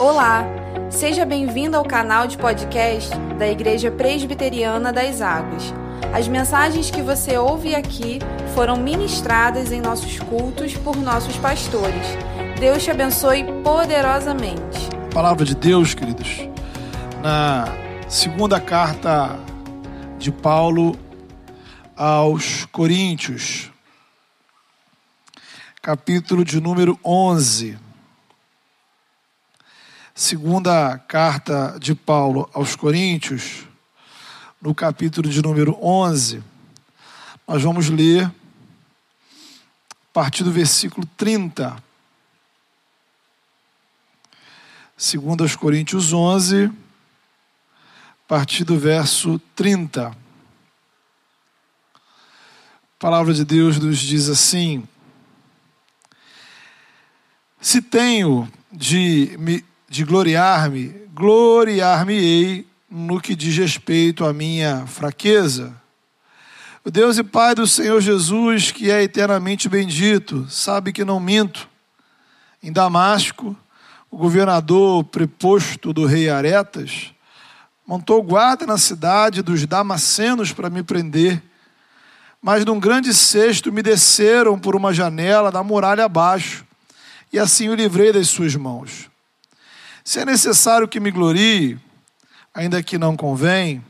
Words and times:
Olá, 0.00 0.46
seja 0.88 1.26
bem-vindo 1.26 1.76
ao 1.76 1.84
canal 1.84 2.26
de 2.26 2.38
podcast 2.38 3.10
da 3.38 3.46
Igreja 3.46 3.90
Presbiteriana 3.90 4.90
das 4.94 5.20
Águas. 5.20 5.74
As 6.10 6.26
mensagens 6.26 6.90
que 6.90 7.02
você 7.02 7.36
ouve 7.36 7.74
aqui 7.74 8.18
foram 8.54 8.78
ministradas 8.78 9.70
em 9.70 9.78
nossos 9.82 10.18
cultos 10.18 10.74
por 10.74 10.96
nossos 10.96 11.36
pastores. 11.36 12.06
Deus 12.58 12.82
te 12.82 12.90
abençoe 12.90 13.44
poderosamente. 13.62 14.88
Palavra 15.12 15.44
de 15.44 15.54
Deus, 15.54 15.92
queridos, 15.92 16.48
na 17.22 17.66
segunda 18.08 18.58
carta 18.58 19.38
de 20.18 20.32
Paulo 20.32 20.98
aos 21.94 22.64
Coríntios, 22.72 23.70
capítulo 25.82 26.42
de 26.42 26.58
número 26.58 26.98
11. 27.04 27.89
Segunda 30.20 30.98
carta 30.98 31.78
de 31.80 31.94
Paulo 31.94 32.46
aos 32.52 32.76
Coríntios, 32.76 33.66
no 34.60 34.74
capítulo 34.74 35.30
de 35.30 35.40
número 35.40 35.78
11, 35.82 36.44
nós 37.48 37.62
vamos 37.62 37.88
ler 37.88 38.26
a 38.26 40.12
partir 40.12 40.44
do 40.44 40.52
versículo 40.52 41.08
30. 41.16 41.82
Segundo 44.94 45.42
aos 45.42 45.56
Coríntios 45.56 46.12
11, 46.12 46.66
a 46.66 48.28
partir 48.28 48.64
do 48.64 48.78
verso 48.78 49.40
30. 49.56 50.08
A 50.08 50.14
palavra 52.98 53.32
de 53.32 53.46
Deus 53.46 53.78
nos 53.78 53.98
diz 53.98 54.28
assim: 54.28 54.86
Se 57.58 57.80
tenho 57.80 58.46
de 58.70 59.34
me 59.38 59.69
de 59.90 60.04
gloriar-me, 60.04 60.94
gloriar-me-ei 61.12 62.64
no 62.88 63.20
que 63.20 63.34
diz 63.34 63.56
respeito 63.56 64.24
à 64.24 64.32
minha 64.32 64.86
fraqueza. 64.86 65.74
O 66.84 66.92
Deus 66.92 67.18
e 67.18 67.24
Pai 67.24 67.56
do 67.56 67.66
Senhor 67.66 68.00
Jesus, 68.00 68.70
que 68.70 68.88
é 68.88 69.02
eternamente 69.02 69.68
bendito, 69.68 70.46
sabe 70.48 70.92
que 70.92 71.04
não 71.04 71.18
minto. 71.18 71.68
Em 72.62 72.72
Damasco, 72.72 73.56
o 74.08 74.16
governador 74.16 75.02
preposto 75.02 75.92
do 75.92 76.06
rei 76.06 76.30
Aretas 76.30 77.12
montou 77.84 78.22
guarda 78.22 78.64
na 78.64 78.78
cidade 78.78 79.42
dos 79.42 79.66
Damascenos 79.66 80.52
para 80.52 80.70
me 80.70 80.84
prender. 80.84 81.42
Mas 82.40 82.64
num 82.64 82.78
grande 82.78 83.12
cesto 83.12 83.72
me 83.72 83.82
desceram 83.82 84.56
por 84.56 84.76
uma 84.76 84.94
janela 84.94 85.50
da 85.50 85.64
muralha 85.64 86.04
abaixo, 86.04 86.64
e 87.32 87.40
assim 87.40 87.68
o 87.68 87.74
livrei 87.74 88.12
das 88.12 88.28
suas 88.28 88.54
mãos. 88.54 89.09
Se 90.10 90.18
é 90.18 90.24
necessário 90.24 90.88
que 90.88 90.98
me 90.98 91.12
glorie, 91.12 91.78
ainda 92.52 92.82
que 92.82 92.98
não 92.98 93.16
convém, 93.16 93.80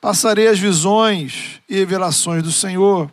passarei 0.00 0.46
as 0.46 0.60
visões 0.60 1.60
e 1.68 1.74
revelações 1.74 2.40
do 2.40 2.52
Senhor. 2.52 3.10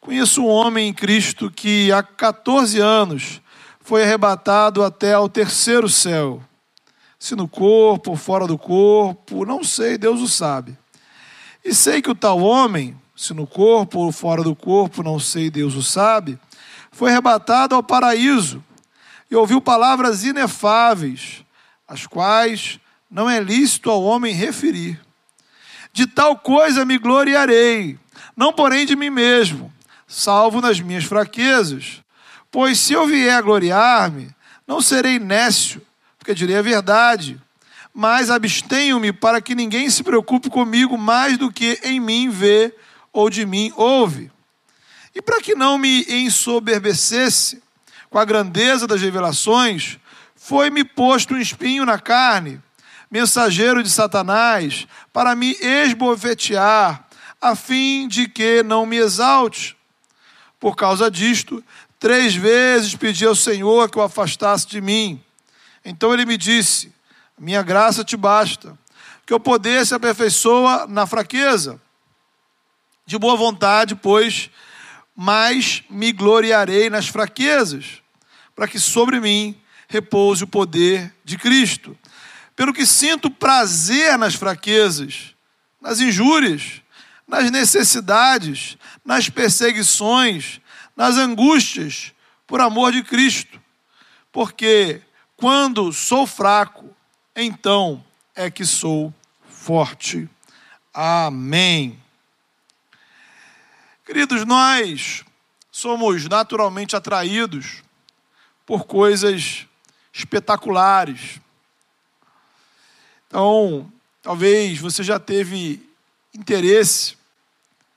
Conheço 0.00 0.42
um 0.42 0.48
homem 0.48 0.88
em 0.88 0.94
Cristo 0.94 1.50
que 1.50 1.92
há 1.92 2.02
14 2.02 2.80
anos 2.80 3.42
foi 3.82 4.02
arrebatado 4.02 4.82
até 4.82 5.12
ao 5.12 5.28
terceiro 5.28 5.90
céu. 5.90 6.42
Se 7.18 7.36
no 7.36 7.46
corpo 7.46 8.12
ou 8.12 8.16
fora 8.16 8.46
do 8.46 8.56
corpo, 8.56 9.44
não 9.44 9.62
sei, 9.62 9.98
Deus 9.98 10.22
o 10.22 10.28
sabe. 10.28 10.74
E 11.62 11.74
sei 11.74 12.00
que 12.00 12.10
o 12.10 12.14
tal 12.14 12.40
homem, 12.40 12.96
se 13.14 13.34
no 13.34 13.46
corpo 13.46 13.98
ou 13.98 14.10
fora 14.10 14.42
do 14.42 14.56
corpo, 14.56 15.02
não 15.02 15.18
sei, 15.18 15.50
Deus 15.50 15.74
o 15.74 15.82
sabe, 15.82 16.38
foi 16.90 17.10
arrebatado 17.10 17.74
ao 17.74 17.82
paraíso 17.82 18.64
e 19.32 19.34
ouviu 19.34 19.62
palavras 19.62 20.24
inefáveis, 20.24 21.41
as 21.92 22.06
quais 22.06 22.80
não 23.10 23.28
é 23.28 23.38
lícito 23.38 23.90
ao 23.90 24.02
homem 24.02 24.34
referir. 24.34 24.98
De 25.92 26.06
tal 26.06 26.38
coisa 26.38 26.86
me 26.86 26.96
gloriarei, 26.96 27.98
não 28.34 28.50
porém 28.50 28.86
de 28.86 28.96
mim 28.96 29.10
mesmo, 29.10 29.70
salvo 30.08 30.62
nas 30.62 30.80
minhas 30.80 31.04
fraquezas. 31.04 32.02
Pois 32.50 32.78
se 32.78 32.94
eu 32.94 33.06
vier 33.06 33.34
a 33.34 33.42
gloriar-me, 33.42 34.34
não 34.66 34.80
serei 34.80 35.18
nécio, 35.18 35.82
porque 36.18 36.34
direi 36.34 36.56
a 36.56 36.62
verdade. 36.62 37.38
Mas 37.92 38.30
abstenho-me 38.30 39.12
para 39.12 39.42
que 39.42 39.54
ninguém 39.54 39.90
se 39.90 40.02
preocupe 40.02 40.48
comigo 40.48 40.96
mais 40.96 41.36
do 41.36 41.52
que 41.52 41.78
em 41.82 42.00
mim 42.00 42.30
vê 42.30 42.74
ou 43.12 43.28
de 43.28 43.44
mim 43.44 43.70
ouve. 43.76 44.32
E 45.14 45.20
para 45.20 45.42
que 45.42 45.54
não 45.54 45.76
me 45.76 46.06
ensoberbecesse, 46.08 47.62
com 48.08 48.18
a 48.18 48.24
grandeza 48.24 48.86
das 48.86 49.02
revelações, 49.02 49.98
foi-me 50.44 50.82
posto 50.82 51.34
um 51.34 51.38
espinho 51.38 51.84
na 51.86 52.00
carne, 52.00 52.60
mensageiro 53.08 53.80
de 53.80 53.88
Satanás, 53.88 54.88
para 55.12 55.36
me 55.36 55.52
esbofetear, 55.60 57.06
a 57.40 57.54
fim 57.54 58.08
de 58.08 58.28
que 58.28 58.60
não 58.64 58.84
me 58.84 58.96
exalte. 58.96 59.76
Por 60.58 60.74
causa 60.74 61.08
disto, 61.08 61.62
três 61.96 62.34
vezes 62.34 62.96
pedi 62.96 63.24
ao 63.24 63.36
Senhor 63.36 63.88
que 63.88 63.98
o 63.98 64.02
afastasse 64.02 64.66
de 64.66 64.80
mim. 64.80 65.22
Então 65.84 66.12
ele 66.12 66.26
me 66.26 66.36
disse: 66.36 66.92
Minha 67.38 67.62
graça 67.62 68.02
te 68.02 68.16
basta, 68.16 68.76
que 69.24 69.32
o 69.32 69.38
poder 69.38 69.86
se 69.86 69.94
aperfeiçoa 69.94 70.88
na 70.88 71.06
fraqueza. 71.06 71.80
De 73.06 73.16
boa 73.16 73.36
vontade, 73.36 73.94
pois, 73.94 74.50
mas 75.14 75.84
me 75.88 76.10
gloriarei 76.10 76.90
nas 76.90 77.06
fraquezas 77.06 78.02
para 78.56 78.66
que 78.66 78.80
sobre 78.80 79.20
mim 79.20 79.61
repouse 79.92 80.42
o 80.42 80.46
poder 80.46 81.14
de 81.22 81.36
Cristo. 81.36 81.96
Pelo 82.56 82.72
que 82.72 82.86
sinto 82.86 83.30
prazer 83.30 84.16
nas 84.16 84.34
fraquezas, 84.34 85.34
nas 85.78 86.00
injúrias, 86.00 86.80
nas 87.28 87.50
necessidades, 87.50 88.78
nas 89.04 89.28
perseguições, 89.28 90.62
nas 90.96 91.16
angústias, 91.16 92.14
por 92.46 92.58
amor 92.62 92.92
de 92.92 93.02
Cristo. 93.02 93.60
Porque 94.32 95.02
quando 95.36 95.92
sou 95.92 96.26
fraco, 96.26 96.88
então 97.36 98.02
é 98.34 98.50
que 98.50 98.64
sou 98.64 99.12
forte. 99.46 100.26
Amém. 100.94 102.00
Queridos, 104.06 104.46
nós 104.46 105.22
somos 105.70 106.26
naturalmente 106.28 106.96
atraídos 106.96 107.82
por 108.64 108.86
coisas 108.86 109.66
espetaculares. 110.12 111.40
Então, 113.26 113.90
talvez 114.20 114.78
você 114.78 115.02
já 115.02 115.18
teve 115.18 115.88
interesse 116.34 117.16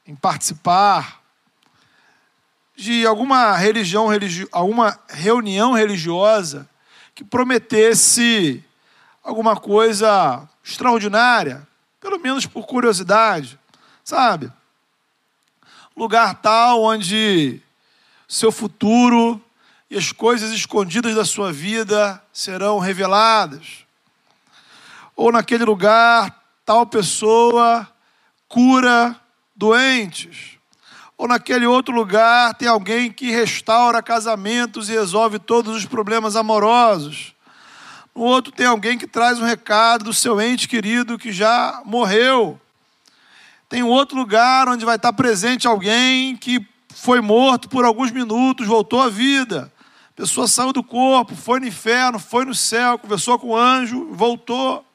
em 0.08 0.16
participar 0.16 1.22
de 2.76 3.06
alguma 3.06 3.56
religião, 3.56 4.08
religi 4.08 4.48
alguma 4.52 5.00
reunião 5.10 5.74
religiosa 5.74 6.70
que 7.14 7.24
prometesse 7.24 8.64
alguma 9.24 9.56
coisa 9.56 10.48
extraordinária, 10.64 11.68
pelo 12.00 12.20
menos 12.20 12.46
por 12.46 12.66
curiosidade, 12.66 13.58
sabe? 14.04 14.52
Lugar 15.96 16.36
tal 16.36 16.84
onde 16.84 17.62
seu 18.28 18.52
futuro 18.52 19.42
as 19.98 20.12
coisas 20.12 20.52
escondidas 20.52 21.16
da 21.16 21.24
sua 21.24 21.54
vida 21.54 22.22
serão 22.34 22.80
reveladas. 22.80 23.86
Ou 25.16 25.32
naquele 25.32 25.64
lugar, 25.64 26.44
tal 26.66 26.86
pessoa 26.86 27.88
cura 28.50 29.16
doentes. 29.56 30.58
Ou 31.18 31.28
naquele 31.28 31.66
outro 31.66 31.96
lugar, 31.96 32.54
tem 32.56 32.68
alguém 32.68 33.10
que 33.10 33.32
restaura 33.32 34.04
casamentos 34.04 34.90
e 34.90 34.92
resolve 34.92 35.40
todos 35.40 35.78
os 35.78 35.86
problemas 35.86 36.36
amorosos. 36.36 37.34
No 38.14 38.22
outro, 38.22 38.52
tem 38.52 38.66
alguém 38.66 38.98
que 38.98 39.08
traz 39.08 39.40
um 39.40 39.46
recado 39.46 40.06
do 40.06 40.14
seu 40.14 40.42
ente 40.42 40.68
querido 40.68 41.18
que 41.18 41.32
já 41.32 41.82
morreu. 41.86 42.60
Tem 43.70 43.82
outro 43.82 44.18
lugar 44.18 44.68
onde 44.68 44.84
vai 44.84 44.98
estar 44.98 45.14
presente 45.14 45.68
alguém 45.68 46.36
que 46.36 46.66
foi 46.94 47.22
morto 47.22 47.70
por 47.70 47.86
alguns 47.86 48.12
minutos, 48.12 48.68
voltou 48.68 49.02
à 49.02 49.10
vida. 49.10 49.72
A 50.16 50.22
pessoa 50.22 50.48
saiu 50.48 50.72
do 50.72 50.82
corpo, 50.82 51.36
foi 51.36 51.60
no 51.60 51.68
inferno, 51.68 52.18
foi 52.18 52.46
no 52.46 52.56
céu, 52.56 52.98
conversou 52.98 53.38
com 53.38 53.48
o 53.50 53.58
anjo, 53.58 54.14
voltou. 54.14 54.86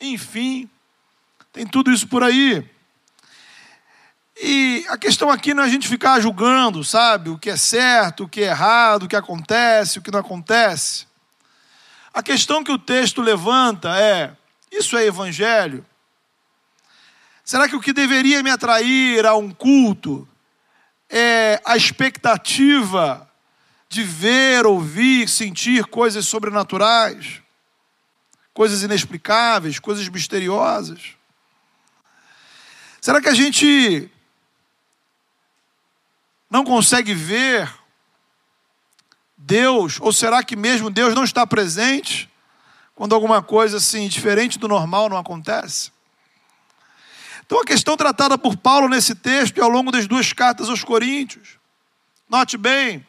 Enfim, 0.00 0.68
tem 1.52 1.66
tudo 1.66 1.92
isso 1.92 2.08
por 2.08 2.22
aí. 2.22 2.66
E 4.42 4.82
a 4.88 4.96
questão 4.96 5.30
aqui 5.30 5.52
não 5.52 5.62
é 5.62 5.66
a 5.66 5.68
gente 5.68 5.86
ficar 5.86 6.18
julgando, 6.20 6.82
sabe, 6.82 7.28
o 7.28 7.38
que 7.38 7.50
é 7.50 7.56
certo, 7.56 8.24
o 8.24 8.28
que 8.28 8.40
é 8.40 8.46
errado, 8.46 9.02
o 9.02 9.08
que 9.08 9.14
acontece, 9.14 9.98
o 9.98 10.02
que 10.02 10.10
não 10.10 10.20
acontece. 10.20 11.06
A 12.14 12.22
questão 12.22 12.64
que 12.64 12.72
o 12.72 12.78
texto 12.78 13.20
levanta 13.20 13.94
é: 13.98 14.34
isso 14.70 14.96
é 14.96 15.04
evangelho? 15.04 15.84
Será 17.44 17.68
que 17.68 17.76
o 17.76 17.80
que 17.80 17.92
deveria 17.92 18.42
me 18.42 18.50
atrair 18.50 19.26
a 19.26 19.36
um 19.36 19.50
culto 19.50 20.26
é 21.10 21.60
a 21.62 21.76
expectativa 21.76 23.28
de 23.92 24.02
ver, 24.02 24.64
ouvir, 24.64 25.28
sentir 25.28 25.84
coisas 25.84 26.26
sobrenaturais, 26.26 27.42
coisas 28.54 28.82
inexplicáveis, 28.82 29.78
coisas 29.78 30.08
misteriosas? 30.08 31.14
Será 33.02 33.20
que 33.20 33.28
a 33.28 33.34
gente 33.34 34.10
não 36.48 36.64
consegue 36.64 37.12
ver 37.12 37.70
Deus? 39.36 40.00
Ou 40.00 40.10
será 40.10 40.42
que 40.42 40.56
mesmo 40.56 40.88
Deus 40.88 41.14
não 41.14 41.24
está 41.24 41.46
presente 41.46 42.30
quando 42.94 43.14
alguma 43.14 43.42
coisa 43.42 43.76
assim 43.76 44.08
diferente 44.08 44.58
do 44.58 44.68
normal 44.68 45.10
não 45.10 45.18
acontece? 45.18 45.92
Então 47.44 47.60
a 47.60 47.66
questão 47.66 47.94
tratada 47.94 48.38
por 48.38 48.56
Paulo 48.56 48.88
nesse 48.88 49.14
texto 49.14 49.58
e 49.58 49.60
ao 49.60 49.68
longo 49.68 49.92
das 49.92 50.06
duas 50.06 50.32
cartas 50.32 50.70
aos 50.70 50.82
Coríntios. 50.82 51.58
Note 52.26 52.56
bem, 52.56 53.06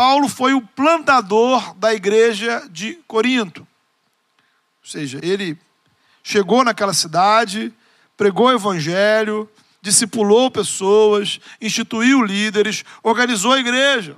Paulo 0.00 0.30
foi 0.30 0.54
o 0.54 0.62
plantador 0.62 1.74
da 1.74 1.92
igreja 1.92 2.66
de 2.70 2.94
Corinto. 3.06 3.68
Ou 4.82 4.90
seja, 4.90 5.20
ele 5.22 5.58
chegou 6.22 6.64
naquela 6.64 6.94
cidade, 6.94 7.70
pregou 8.16 8.46
o 8.46 8.52
evangelho, 8.52 9.46
discipulou 9.82 10.50
pessoas, 10.50 11.38
instituiu 11.60 12.22
líderes, 12.22 12.82
organizou 13.02 13.52
a 13.52 13.60
igreja. 13.60 14.16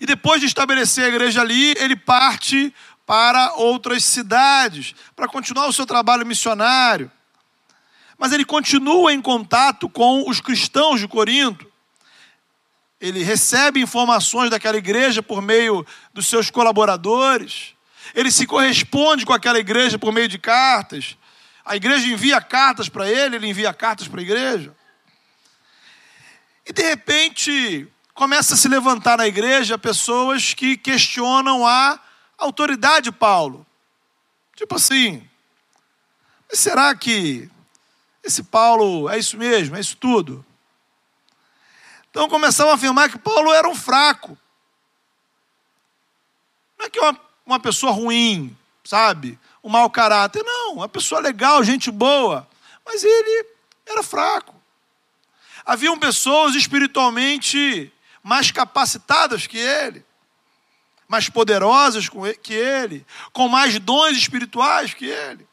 E 0.00 0.06
depois 0.06 0.40
de 0.40 0.46
estabelecer 0.46 1.04
a 1.04 1.08
igreja 1.08 1.42
ali, 1.42 1.74
ele 1.76 1.94
parte 1.94 2.72
para 3.04 3.52
outras 3.52 4.02
cidades, 4.02 4.94
para 5.14 5.28
continuar 5.28 5.66
o 5.66 5.74
seu 5.74 5.84
trabalho 5.84 6.24
missionário. 6.24 7.12
Mas 8.16 8.32
ele 8.32 8.46
continua 8.46 9.12
em 9.12 9.20
contato 9.20 9.90
com 9.90 10.26
os 10.26 10.40
cristãos 10.40 11.00
de 11.00 11.06
Corinto. 11.06 11.67
Ele 13.00 13.22
recebe 13.22 13.80
informações 13.80 14.50
daquela 14.50 14.76
igreja 14.76 15.22
por 15.22 15.40
meio 15.40 15.86
dos 16.12 16.26
seus 16.26 16.50
colaboradores. 16.50 17.74
Ele 18.14 18.30
se 18.30 18.46
corresponde 18.46 19.24
com 19.24 19.32
aquela 19.32 19.58
igreja 19.58 19.98
por 19.98 20.12
meio 20.12 20.28
de 20.28 20.38
cartas. 20.38 21.16
A 21.64 21.76
igreja 21.76 22.06
envia 22.06 22.40
cartas 22.40 22.88
para 22.88 23.08
ele, 23.08 23.36
ele 23.36 23.46
envia 23.46 23.72
cartas 23.72 24.08
para 24.08 24.20
a 24.20 24.22
igreja. 24.22 24.74
E 26.66 26.72
de 26.72 26.82
repente, 26.82 27.86
começa 28.14 28.54
a 28.54 28.56
se 28.56 28.68
levantar 28.68 29.16
na 29.16 29.28
igreja 29.28 29.78
pessoas 29.78 30.52
que 30.52 30.76
questionam 30.76 31.64
a 31.64 32.00
autoridade 32.36 33.04
de 33.04 33.12
Paulo. 33.12 33.64
Tipo 34.56 34.74
assim, 34.74 35.22
será 36.50 36.94
que 36.96 37.48
esse 38.24 38.42
Paulo 38.42 39.08
é 39.08 39.18
isso 39.18 39.36
mesmo, 39.36 39.76
é 39.76 39.80
isso 39.80 39.96
tudo? 39.96 40.44
Então 42.10 42.28
começaram 42.28 42.70
a 42.70 42.74
afirmar 42.74 43.10
que 43.10 43.18
Paulo 43.18 43.52
era 43.52 43.68
um 43.68 43.74
fraco. 43.74 44.36
Não 46.78 46.86
é 46.86 46.90
que 46.90 46.98
é 46.98 47.02
uma, 47.02 47.20
uma 47.46 47.60
pessoa 47.60 47.92
ruim, 47.92 48.56
sabe? 48.84 49.38
um 49.62 49.70
mau 49.70 49.90
caráter. 49.90 50.42
Não, 50.42 50.74
uma 50.74 50.88
pessoa 50.88 51.20
legal, 51.20 51.62
gente 51.62 51.90
boa. 51.90 52.48
Mas 52.84 53.04
ele 53.04 53.46
era 53.86 54.02
fraco. 54.02 54.54
Haviam 55.64 55.98
pessoas 55.98 56.54
espiritualmente 56.54 57.92
mais 58.22 58.50
capacitadas 58.50 59.46
que 59.46 59.58
ele, 59.58 60.04
mais 61.06 61.28
poderosas 61.28 62.08
que 62.42 62.54
ele, 62.54 63.06
com 63.32 63.48
mais 63.48 63.78
dons 63.78 64.16
espirituais 64.16 64.94
que 64.94 65.04
ele. 65.04 65.46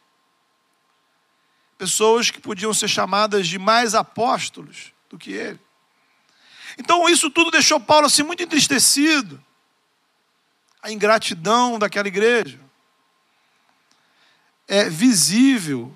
Pessoas 1.77 2.31
que 2.31 2.39
podiam 2.39 2.73
ser 2.73 2.87
chamadas 2.87 3.47
de 3.47 3.59
mais 3.59 3.93
apóstolos 3.93 4.93
do 5.09 5.17
que 5.17 5.33
ele. 5.33 5.59
Então 6.77 7.07
isso 7.07 7.29
tudo 7.29 7.51
deixou 7.51 7.79
Paulo 7.79 8.07
assim 8.07 8.23
muito 8.23 8.43
entristecido. 8.43 9.41
A 10.81 10.91
ingratidão 10.91 11.79
daquela 11.79 12.07
igreja 12.07 12.59
é 14.67 14.89
visível 14.89 15.95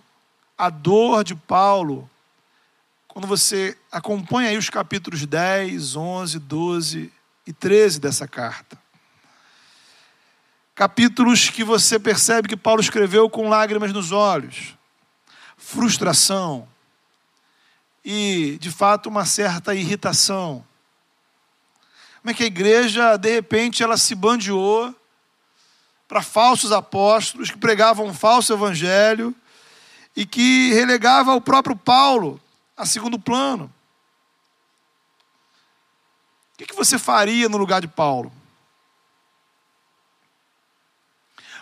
a 0.58 0.70
dor 0.70 1.24
de 1.24 1.36
Paulo 1.36 2.10
quando 3.08 3.28
você 3.28 3.78
acompanha 3.92 4.50
aí 4.50 4.58
os 4.58 4.70
capítulos 4.70 5.26
10, 5.26 5.96
11, 5.96 6.40
12 6.40 7.14
e 7.46 7.52
13 7.52 8.00
dessa 8.00 8.28
carta. 8.28 8.78
Capítulos 10.76 11.50
que 11.50 11.64
você 11.64 12.00
percebe 12.00 12.48
que 12.48 12.56
Paulo 12.56 12.80
escreveu 12.80 13.30
com 13.30 13.50
lágrimas 13.50 13.92
nos 13.92 14.12
olhos, 14.14 14.78
frustração 15.58 16.68
e, 18.06 18.58
de 18.62 18.72
fato, 18.72 19.10
uma 19.10 19.26
certa 19.26 19.76
irritação. 19.76 20.66
Como 22.22 22.32
é 22.32 22.34
que 22.34 22.44
a 22.44 22.48
igreja, 22.48 23.18
de 23.18 23.32
repente, 23.32 23.82
ela 23.82 23.98
se 23.98 24.14
bandeou 24.14 24.94
para 26.08 26.22
falsos 26.22 26.72
apóstolos 26.72 27.52
que 27.52 27.58
pregavam 27.58 28.08
um 28.08 28.14
falso 28.14 28.52
evangelho 28.52 29.34
e 30.16 30.26
que 30.26 30.74
relegava 30.74 31.34
o 31.34 31.42
próprio 31.42 31.76
Paulo 31.76 32.42
a 32.76 32.86
segundo 32.86 33.20
plano. 33.20 33.72
O 36.60 36.66
que 36.66 36.76
você 36.76 37.00
faria 37.00 37.48
no 37.48 37.58
lugar 37.58 37.80
de 37.80 37.88
Paulo? 37.88 38.34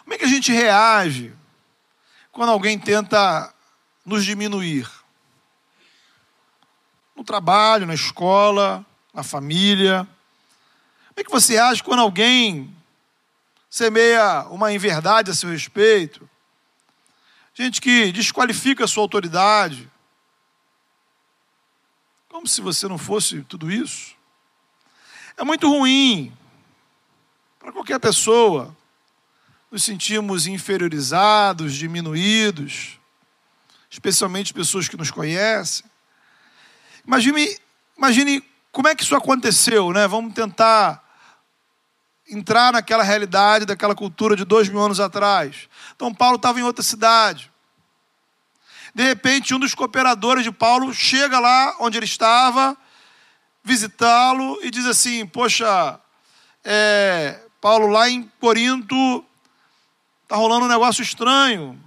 Como 0.04 0.14
é 0.14 0.18
que 0.18 0.26
a 0.26 0.30
gente 0.30 0.52
reage 0.52 1.34
quando 2.32 2.52
alguém 2.52 2.80
tenta 2.80 3.54
nos 4.06 4.24
diminuir? 4.24 4.90
No 7.16 7.24
trabalho, 7.24 7.86
na 7.86 7.94
escola, 7.94 8.86
na 9.14 9.22
família. 9.22 10.08
Como 11.18 11.22
é 11.22 11.26
que 11.26 11.32
você 11.32 11.58
age 11.58 11.82
quando 11.82 12.02
alguém 12.02 12.72
semeia 13.72 14.44
uma 14.52 14.72
inverdade 14.72 15.32
a 15.32 15.34
seu 15.34 15.50
respeito, 15.50 16.30
gente 17.56 17.82
que 17.82 18.12
desqualifica 18.12 18.84
a 18.84 18.88
sua 18.88 19.02
autoridade, 19.02 19.90
como 22.30 22.46
se 22.48 22.62
você 22.62 22.88
não 22.88 23.00
fosse 23.00 23.42
tudo 23.42 23.72
isso. 23.72 24.16
É 25.36 25.44
muito 25.44 25.68
ruim 25.68 26.32
para 27.58 27.72
qualquer 27.72 28.00
pessoa 28.00 28.78
nos 29.72 29.84
sentirmos 29.84 30.46
inferiorizados, 30.46 31.74
diminuídos, 31.74 33.00
especialmente 33.90 34.54
pessoas 34.54 34.88
que 34.88 34.96
nos 34.96 35.10
conhecem. 35.10 35.84
Imagine, 37.08 37.58
imagine 37.98 38.44
como 38.72 38.88
é 38.88 38.94
que 38.94 39.02
isso 39.02 39.16
aconteceu, 39.16 39.92
né? 39.92 40.08
Vamos 40.08 40.36
tentar 40.36 41.07
entrar 42.30 42.74
naquela 42.74 43.04
realidade, 43.04 43.66
daquela 43.66 43.96
cultura 43.96 44.36
de 44.36 44.44
dois 44.44 44.70
mil 44.70 44.80
anos 44.82 45.00
atrás. 45.00 45.70
Então, 45.96 46.14
Paulo 46.14 46.36
estava 46.36 46.60
em 46.60 46.64
outra 46.64 46.84
cidade. 46.84 47.52
De 48.94 49.04
repente, 49.04 49.54
um 49.54 49.60
dos 49.60 49.76
cooperadores 49.76 50.44
de 50.44 50.52
Paulo 50.52 50.94
chega 50.94 51.40
lá 51.40 51.76
onde 51.80 51.98
ele 51.98 52.06
estava, 52.06 52.76
visitá-lo 53.64 54.60
e 54.64 54.72
diz 54.72 54.86
assim: 54.86 55.26
Poxa, 55.26 56.00
é, 56.64 57.40
Paulo, 57.62 57.88
lá 57.88 58.10
em 58.10 58.24
Corinto 58.40 59.26
está 60.24 60.36
rolando 60.36 60.66
um 60.66 60.70
negócio 60.70 61.02
estranho. 61.02 61.80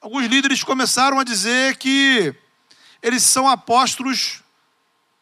Alguns 0.00 0.26
líderes 0.26 0.64
começaram 0.64 1.18
a 1.18 1.24
dizer 1.24 1.76
que 1.76 2.34
eles 3.02 3.22
são 3.22 3.48
apóstolos 3.48 4.42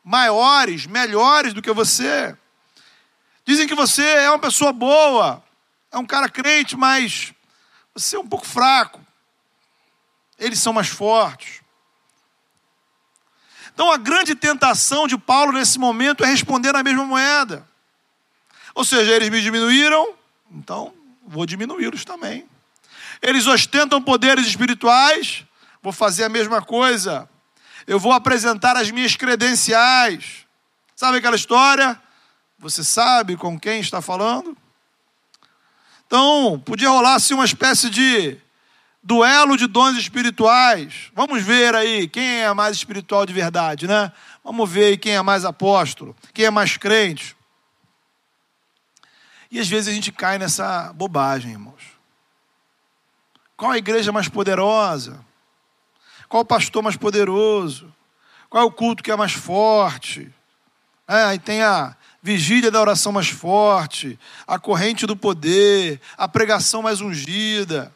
maiores, 0.04 0.86
melhores 0.86 1.52
do 1.52 1.62
que 1.62 1.72
você. 1.72 2.36
Dizem 3.50 3.66
que 3.66 3.74
você 3.74 4.04
é 4.04 4.30
uma 4.30 4.38
pessoa 4.38 4.72
boa, 4.72 5.42
é 5.90 5.98
um 5.98 6.06
cara 6.06 6.28
crente, 6.28 6.76
mas 6.76 7.34
você 7.92 8.14
é 8.14 8.20
um 8.20 8.28
pouco 8.28 8.46
fraco. 8.46 9.04
Eles 10.38 10.60
são 10.60 10.72
mais 10.72 10.86
fortes. 10.86 11.60
Então 13.74 13.90
a 13.90 13.96
grande 13.96 14.36
tentação 14.36 15.08
de 15.08 15.18
Paulo 15.18 15.50
nesse 15.50 15.80
momento 15.80 16.22
é 16.22 16.28
responder 16.28 16.70
na 16.70 16.84
mesma 16.84 17.04
moeda. 17.04 17.68
Ou 18.72 18.84
seja, 18.84 19.10
eles 19.16 19.30
me 19.30 19.40
diminuíram, 19.40 20.14
então 20.48 20.94
vou 21.26 21.44
diminuí-los 21.44 22.04
também. 22.04 22.48
Eles 23.20 23.48
ostentam 23.48 24.00
poderes 24.00 24.46
espirituais, 24.46 25.44
vou 25.82 25.92
fazer 25.92 26.22
a 26.22 26.28
mesma 26.28 26.62
coisa. 26.62 27.28
Eu 27.84 27.98
vou 27.98 28.12
apresentar 28.12 28.76
as 28.76 28.92
minhas 28.92 29.16
credenciais. 29.16 30.46
Sabe 30.94 31.18
aquela 31.18 31.34
história? 31.34 32.00
Você 32.60 32.84
sabe 32.84 33.38
com 33.38 33.58
quem 33.58 33.80
está 33.80 34.02
falando? 34.02 34.54
Então, 36.06 36.60
podia 36.60 36.90
rolar 36.90 37.14
assim 37.14 37.32
uma 37.32 37.46
espécie 37.46 37.88
de 37.88 38.36
duelo 39.02 39.56
de 39.56 39.66
dons 39.66 39.96
espirituais. 39.96 41.10
Vamos 41.14 41.42
ver 41.42 41.74
aí 41.74 42.06
quem 42.06 42.42
é 42.42 42.52
mais 42.52 42.76
espiritual 42.76 43.24
de 43.24 43.32
verdade, 43.32 43.86
né? 43.86 44.12
Vamos 44.44 44.70
ver 44.70 44.84
aí 44.84 44.98
quem 44.98 45.14
é 45.14 45.22
mais 45.22 45.46
apóstolo, 45.46 46.14
quem 46.34 46.44
é 46.44 46.50
mais 46.50 46.76
crente. 46.76 47.34
E 49.50 49.58
às 49.58 49.66
vezes 49.66 49.88
a 49.88 49.94
gente 49.94 50.12
cai 50.12 50.36
nessa 50.36 50.92
bobagem, 50.92 51.52
irmãos. 51.52 51.82
Qual 53.56 53.70
a 53.70 53.78
igreja 53.78 54.12
mais 54.12 54.28
poderosa? 54.28 55.24
Qual 56.28 56.42
o 56.42 56.46
pastor 56.46 56.82
mais 56.82 56.96
poderoso? 56.96 57.90
Qual 58.50 58.62
é 58.62 58.66
o 58.66 58.70
culto 58.70 59.02
que 59.02 59.10
é 59.10 59.16
mais 59.16 59.32
forte? 59.32 60.30
É, 61.08 61.24
aí 61.24 61.38
tem 61.38 61.62
a 61.62 61.96
vigília 62.22 62.70
da 62.70 62.80
oração 62.80 63.12
mais 63.12 63.28
forte, 63.28 64.18
a 64.46 64.58
corrente 64.58 65.06
do 65.06 65.16
poder, 65.16 66.00
a 66.16 66.28
pregação 66.28 66.82
mais 66.82 67.00
ungida. 67.00 67.94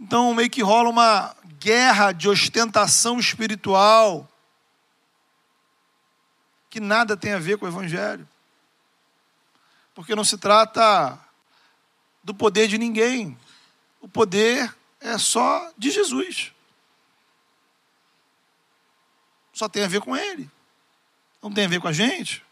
Então, 0.00 0.32
meio 0.32 0.48
que 0.48 0.62
rola 0.62 0.88
uma 0.88 1.34
guerra 1.58 2.12
de 2.12 2.28
ostentação 2.28 3.18
espiritual 3.18 4.28
que 6.70 6.80
nada 6.80 7.16
tem 7.16 7.32
a 7.32 7.38
ver 7.38 7.58
com 7.58 7.64
o 7.64 7.68
Evangelho. 7.68 8.28
Porque 9.94 10.14
não 10.14 10.22
se 10.22 10.38
trata 10.38 11.18
do 12.22 12.32
poder 12.32 12.68
de 12.68 12.78
ninguém. 12.78 13.36
O 14.00 14.08
poder 14.08 14.72
é 15.00 15.18
só 15.18 15.72
de 15.76 15.90
Jesus. 15.90 16.52
Só 19.52 19.68
tem 19.68 19.82
a 19.82 19.88
ver 19.88 20.00
com 20.00 20.16
Ele. 20.16 20.48
Não 21.42 21.52
tem 21.52 21.64
a 21.64 21.68
ver 21.68 21.80
com 21.80 21.88
a 21.88 21.92
gente. 21.92 22.44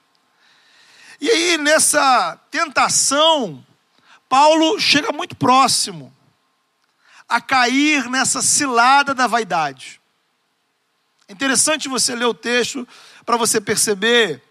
E 1.21 1.31
aí, 1.31 1.59
nessa 1.59 2.39
tentação, 2.51 3.65
Paulo 4.29 4.79
chega 4.79 5.13
muito 5.13 5.35
próximo 5.35 6.13
a 7.29 7.41
cair 7.41 8.09
nessa 8.09 8.43
cilada 8.43 9.15
da 9.15 9.27
vaidade. 9.27 10.01
É 11.29 11.33
interessante 11.33 11.89
você 11.89 12.15
ler 12.15 12.27
o 12.27 12.35
texto 12.35 12.87
para 13.25 13.37
você 13.37 13.61
perceber. 13.61 14.43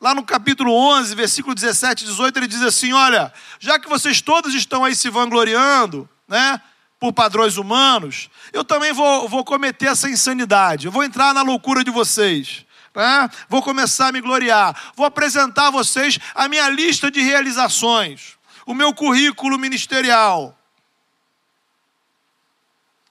Lá 0.00 0.14
no 0.14 0.24
capítulo 0.24 0.72
11, 0.72 1.14
versículo 1.14 1.54
17 1.54 2.04
e 2.04 2.06
18, 2.08 2.38
ele 2.38 2.46
diz 2.46 2.62
assim: 2.62 2.92
Olha, 2.92 3.32
já 3.58 3.78
que 3.78 3.88
vocês 3.88 4.20
todos 4.20 4.54
estão 4.54 4.84
aí 4.84 4.94
se 4.94 5.08
vangloriando, 5.08 6.08
né, 6.28 6.60
por 6.98 7.12
padrões 7.12 7.56
humanos, 7.56 8.28
eu 8.52 8.64
também 8.64 8.92
vou, 8.92 9.28
vou 9.28 9.44
cometer 9.44 9.86
essa 9.86 10.08
insanidade, 10.08 10.86
eu 10.86 10.92
vou 10.92 11.02
entrar 11.02 11.32
na 11.34 11.42
loucura 11.42 11.82
de 11.82 11.90
vocês. 11.90 12.64
Né? 12.94 13.30
Vou 13.48 13.62
começar 13.62 14.08
a 14.08 14.12
me 14.12 14.20
gloriar, 14.20 14.92
vou 14.94 15.06
apresentar 15.06 15.68
a 15.68 15.70
vocês 15.70 16.18
a 16.34 16.48
minha 16.48 16.68
lista 16.68 17.10
de 17.10 17.20
realizações, 17.20 18.36
o 18.66 18.74
meu 18.74 18.94
currículo 18.94 19.58
ministerial. 19.58 20.58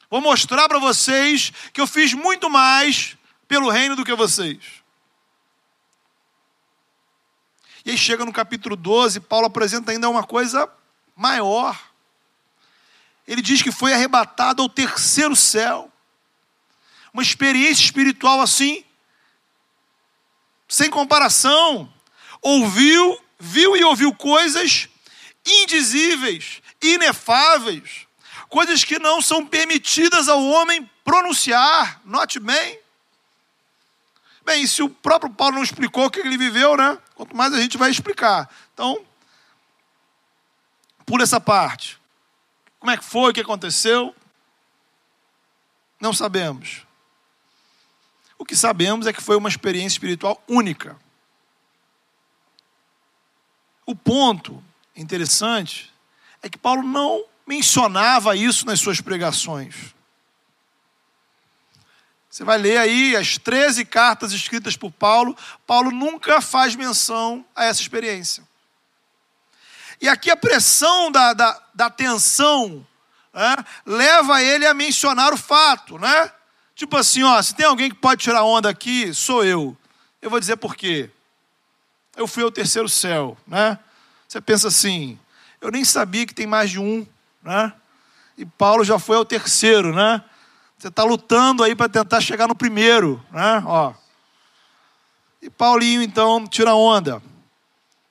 Vou 0.09 0.21
mostrar 0.21 0.67
para 0.67 0.77
vocês 0.77 1.51
que 1.71 1.79
eu 1.79 1.87
fiz 1.87 2.13
muito 2.13 2.49
mais 2.49 3.17
pelo 3.47 3.69
reino 3.69 3.95
do 3.95 4.03
que 4.03 4.13
vocês. 4.13 4.59
E 7.83 7.91
aí 7.91 7.97
chega 7.97 8.23
no 8.23 8.33
capítulo 8.33 8.75
12, 8.75 9.21
Paulo 9.21 9.47
apresenta 9.47 9.91
ainda 9.91 10.09
uma 10.09 10.23
coisa 10.23 10.69
maior. 11.15 11.79
Ele 13.27 13.41
diz 13.41 13.61
que 13.61 13.71
foi 13.71 13.93
arrebatado 13.93 14.61
ao 14.61 14.69
terceiro 14.69 15.35
céu. 15.35 15.91
Uma 17.13 17.23
experiência 17.23 17.83
espiritual 17.83 18.41
assim, 18.41 18.83
sem 20.71 20.89
comparação. 20.89 21.91
Ouviu, 22.41 23.19
viu 23.37 23.75
e 23.75 23.83
ouviu 23.83 24.13
coisas 24.13 24.87
indizíveis, 25.45 26.61
inefáveis 26.81 28.07
coisas 28.51 28.83
que 28.83 28.99
não 28.99 29.21
são 29.21 29.45
permitidas 29.45 30.27
ao 30.27 30.43
homem 30.43 30.87
pronunciar. 31.05 32.01
Note 32.03 32.37
bem. 32.37 32.77
Bem, 34.43 34.67
se 34.67 34.83
o 34.83 34.89
próprio 34.89 35.31
Paulo 35.31 35.55
não 35.55 35.63
explicou 35.63 36.05
o 36.05 36.11
que 36.11 36.19
ele 36.19 36.37
viveu, 36.37 36.75
né? 36.75 36.97
Quanto 37.15 37.33
mais 37.33 37.53
a 37.53 37.61
gente 37.61 37.77
vai 37.77 37.89
explicar. 37.89 38.53
Então, 38.73 39.05
pula 41.05 41.23
essa 41.23 41.39
parte. 41.39 41.97
Como 42.77 42.91
é 42.91 42.97
que 42.97 43.05
foi, 43.05 43.31
o 43.31 43.33
que 43.33 43.39
aconteceu? 43.39 44.13
Não 45.97 46.11
sabemos. 46.11 46.85
O 48.41 48.45
que 48.45 48.55
sabemos 48.55 49.05
é 49.05 49.13
que 49.13 49.21
foi 49.21 49.37
uma 49.37 49.47
experiência 49.47 49.97
espiritual 49.97 50.43
única. 50.47 50.97
O 53.85 53.95
ponto 53.95 54.63
interessante 54.95 55.93
é 56.41 56.49
que 56.49 56.57
Paulo 56.57 56.81
não 56.81 57.23
mencionava 57.45 58.35
isso 58.35 58.65
nas 58.65 58.79
suas 58.79 58.99
pregações. 58.99 59.93
Você 62.31 62.43
vai 62.43 62.57
ler 62.57 62.77
aí 62.77 63.15
as 63.15 63.37
13 63.37 63.85
cartas 63.85 64.31
escritas 64.31 64.75
por 64.75 64.91
Paulo, 64.91 65.37
Paulo 65.67 65.91
nunca 65.91 66.41
faz 66.41 66.75
menção 66.75 67.45
a 67.55 67.65
essa 67.65 67.79
experiência. 67.79 68.43
E 70.01 70.09
aqui 70.09 70.31
a 70.31 70.35
pressão 70.35 71.11
da, 71.11 71.33
da, 71.33 71.61
da 71.75 71.89
tensão 71.91 72.83
né, 73.31 73.55
leva 73.85 74.41
ele 74.41 74.65
a 74.65 74.73
mencionar 74.73 75.31
o 75.31 75.37
fato, 75.37 75.99
né? 75.99 76.31
Tipo 76.75 76.97
assim, 76.97 77.23
ó, 77.23 77.41
se 77.41 77.55
tem 77.55 77.65
alguém 77.65 77.89
que 77.89 77.95
pode 77.95 78.21
tirar 78.21 78.43
onda 78.43 78.69
aqui, 78.69 79.13
sou 79.13 79.43
eu. 79.43 79.77
Eu 80.21 80.29
vou 80.29 80.39
dizer 80.39 80.57
por 80.57 80.75
quê. 80.75 81.09
Eu 82.15 82.27
fui 82.27 82.43
ao 82.43 82.51
terceiro 82.51 82.89
céu, 82.89 83.37
né? 83.47 83.77
Você 84.27 84.41
pensa 84.41 84.67
assim, 84.67 85.17
eu 85.59 85.71
nem 85.71 85.83
sabia 85.83 86.25
que 86.25 86.33
tem 86.33 86.47
mais 86.47 86.69
de 86.69 86.79
um 86.79 87.05
né? 87.43 87.73
E 88.37 88.45
Paulo 88.45 88.83
já 88.83 88.99
foi 88.99 89.17
ao 89.17 89.25
terceiro, 89.25 89.93
né? 89.93 90.23
Você 90.77 90.87
está 90.87 91.03
lutando 91.03 91.63
aí 91.63 91.75
para 91.75 91.89
tentar 91.89 92.21
chegar 92.21 92.47
no 92.47 92.55
primeiro, 92.55 93.23
né? 93.31 93.63
Ó. 93.65 93.93
E 95.41 95.49
Paulinho 95.49 96.01
então 96.01 96.47
tira 96.47 96.73
onda. 96.73 97.21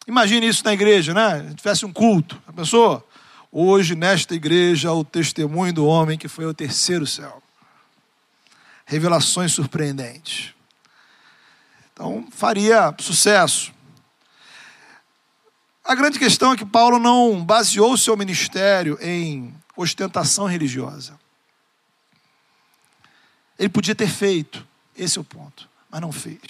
Imagine 0.07 0.49
isso 0.49 0.65
na 0.65 0.73
igreja, 0.73 1.15
né? 1.15 1.49
Se 1.49 1.55
tivesse 1.55 1.87
um 1.87 1.93
culto, 1.93 2.41
a 2.47 2.53
pessoa. 2.53 3.05
Hoje 3.53 3.95
nesta 3.97 4.35
igreja 4.35 4.93
o 4.93 5.05
testemunho 5.05 5.73
do 5.73 5.85
homem 5.85 6.19
que 6.19 6.29
foi 6.29 6.45
ao 6.45 6.55
terceiro 6.55 7.07
céu. 7.07 7.43
Revelações 8.91 9.53
surpreendentes. 9.53 10.53
Então 11.93 12.27
faria 12.33 12.93
sucesso. 12.99 13.73
A 15.85 15.95
grande 15.95 16.19
questão 16.19 16.53
é 16.53 16.57
que 16.57 16.67
Paulo 16.67 16.99
não 16.99 17.45
baseou 17.45 17.97
seu 17.97 18.17
ministério 18.17 18.99
em 19.01 19.55
ostentação 19.77 20.47
religiosa. 20.47 21.17
Ele 23.57 23.69
podia 23.69 23.95
ter 23.95 24.09
feito, 24.09 24.67
esse 24.97 25.19
é 25.19 25.21
o 25.21 25.25
ponto, 25.25 25.69
mas 25.89 26.01
não 26.01 26.11
fez. 26.11 26.41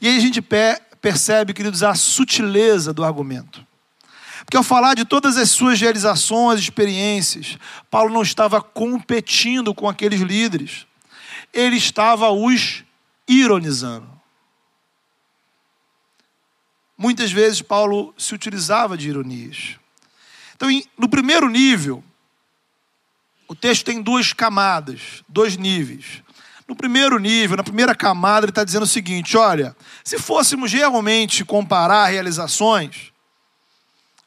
E 0.00 0.08
aí 0.08 0.16
a 0.16 0.20
gente 0.20 0.40
percebe, 0.40 1.52
queridos, 1.52 1.82
a 1.82 1.94
sutileza 1.94 2.94
do 2.94 3.04
argumento. 3.04 3.66
Porque 4.46 4.56
ao 4.56 4.62
falar 4.62 4.94
de 4.94 5.04
todas 5.04 5.36
as 5.36 5.50
suas 5.50 5.78
realizações, 5.78 6.58
experiências, 6.58 7.58
Paulo 7.90 8.14
não 8.14 8.22
estava 8.22 8.62
competindo 8.62 9.74
com 9.74 9.86
aqueles 9.86 10.22
líderes, 10.22 10.86
ele 11.54 11.76
estava 11.76 12.30
os 12.30 12.84
ironizando. 13.28 14.10
Muitas 16.98 17.32
vezes 17.32 17.62
Paulo 17.62 18.14
se 18.18 18.34
utilizava 18.34 18.96
de 18.96 19.08
ironias. 19.08 19.76
Então, 20.54 20.68
no 20.98 21.08
primeiro 21.08 21.48
nível, 21.48 22.02
o 23.48 23.54
texto 23.54 23.84
tem 23.84 24.02
duas 24.02 24.32
camadas, 24.32 25.22
dois 25.28 25.56
níveis. 25.56 26.22
No 26.66 26.74
primeiro 26.74 27.18
nível, 27.18 27.56
na 27.56 27.62
primeira 27.62 27.94
camada, 27.94 28.46
ele 28.46 28.50
está 28.50 28.64
dizendo 28.64 28.84
o 28.84 28.86
seguinte: 28.86 29.36
olha, 29.36 29.76
se 30.02 30.18
fôssemos 30.18 30.72
realmente 30.72 31.44
comparar 31.44 32.06
realizações, 32.06 33.12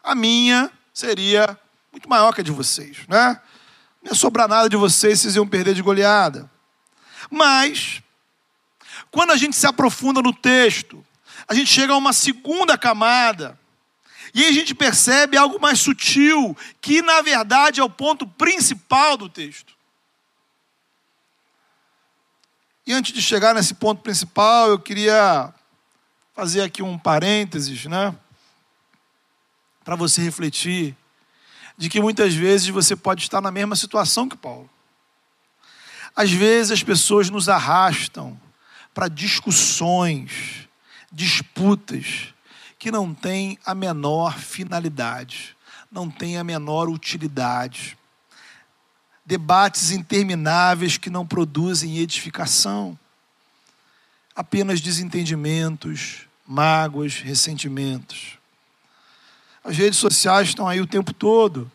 a 0.03 0.13
minha 0.13 0.71
seria 0.93 1.57
muito 1.91 2.07
maior 2.07 2.33
que 2.33 2.41
a 2.41 2.43
de 2.43 2.51
vocês, 2.51 2.99
né? 3.07 3.41
Não 4.03 4.11
ia 4.11 4.15
sobrar 4.15 4.47
nada 4.47 4.69
de 4.69 4.75
vocês, 4.75 5.19
vocês 5.19 5.35
iam 5.35 5.47
perder 5.47 5.73
de 5.73 5.81
goleada. 5.81 6.49
Mas, 7.29 8.01
quando 9.11 9.31
a 9.31 9.37
gente 9.37 9.55
se 9.55 9.67
aprofunda 9.67 10.21
no 10.21 10.33
texto, 10.33 11.05
a 11.47 11.53
gente 11.53 11.71
chega 11.71 11.93
a 11.93 11.97
uma 11.97 12.13
segunda 12.13 12.77
camada. 12.77 13.59
E 14.33 14.43
aí 14.43 14.49
a 14.49 14.53
gente 14.53 14.75
percebe 14.75 15.37
algo 15.37 15.59
mais 15.59 15.79
sutil, 15.79 16.55
que 16.81 17.01
na 17.01 17.21
verdade 17.21 17.79
é 17.79 17.83
o 17.83 17.89
ponto 17.89 18.27
principal 18.27 19.17
do 19.17 19.29
texto. 19.29 19.73
E 22.85 22.93
antes 22.93 23.13
de 23.13 23.21
chegar 23.21 23.53
nesse 23.53 23.73
ponto 23.73 24.01
principal, 24.01 24.69
eu 24.69 24.79
queria 24.79 25.53
fazer 26.33 26.61
aqui 26.61 26.81
um 26.83 26.97
parênteses, 26.97 27.85
né? 27.85 28.15
Para 29.83 29.95
você 29.95 30.21
refletir 30.21 30.95
de 31.77 31.89
que 31.89 31.99
muitas 31.99 32.33
vezes 32.33 32.67
você 32.69 32.95
pode 32.95 33.23
estar 33.23 33.41
na 33.41 33.51
mesma 33.51 33.75
situação 33.75 34.29
que 34.29 34.37
Paulo. 34.37 34.69
Às 36.17 36.31
vezes 36.31 36.71
as 36.71 36.81
pessoas 36.81 37.29
nos 37.29 37.47
arrastam 37.47 38.35
para 38.91 39.07
discussões 39.07 40.67
disputas 41.11 42.33
que 42.79 42.89
não 42.89 43.13
têm 43.13 43.59
a 43.63 43.75
menor 43.75 44.35
finalidade, 44.39 45.55
não 45.91 46.09
têm 46.09 46.35
a 46.35 46.43
menor 46.43 46.89
utilidade. 46.89 47.95
Debates 49.23 49.91
intermináveis 49.91 50.97
que 50.97 51.11
não 51.11 51.23
produzem 51.23 51.99
edificação. 51.99 52.97
Apenas 54.35 54.81
desentendimentos, 54.81 56.21
mágoas, 56.47 57.19
ressentimentos. 57.19 58.39
As 59.63 59.77
redes 59.77 59.99
sociais 59.99 60.47
estão 60.47 60.67
aí 60.67 60.81
o 60.81 60.87
tempo 60.87 61.13
todo, 61.13 61.71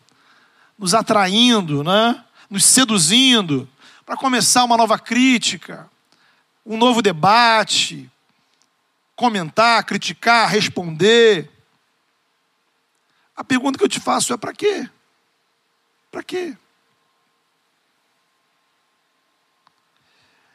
nos 0.77 0.93
atraindo, 0.93 1.81
né? 1.81 2.21
nos 2.49 2.65
seduzindo, 2.65 3.69
para 4.05 4.17
começar 4.17 4.63
uma 4.63 4.77
nova 4.77 4.99
crítica, 4.99 5.89
um 6.65 6.77
novo 6.77 7.01
debate, 7.01 8.09
comentar, 9.15 9.83
criticar, 9.85 10.49
responder. 10.49 11.49
A 13.35 13.43
pergunta 13.43 13.77
que 13.77 13.83
eu 13.83 13.89
te 13.89 13.99
faço 13.99 14.33
é 14.33 14.37
para 14.37 14.53
quê? 14.53 14.89
Para 16.11 16.23
quê? 16.23 16.55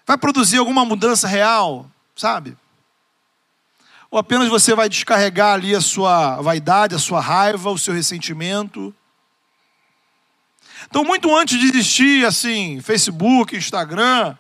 Vai 0.06 0.16
produzir 0.16 0.58
alguma 0.58 0.84
mudança 0.84 1.26
real, 1.26 1.90
sabe? 2.16 2.56
Ou 4.10 4.18
apenas 4.18 4.48
você 4.48 4.74
vai 4.74 4.88
descarregar 4.88 5.54
ali 5.54 5.74
a 5.74 5.80
sua 5.80 6.40
vaidade, 6.40 6.94
a 6.94 6.98
sua 6.98 7.20
raiva, 7.20 7.70
o 7.70 7.78
seu 7.78 7.92
ressentimento? 7.92 8.94
Então, 10.86 11.04
muito 11.04 11.34
antes 11.36 11.58
de 11.58 11.66
existir 11.66 12.24
assim, 12.24 12.80
Facebook, 12.80 13.56
Instagram, 13.56 14.36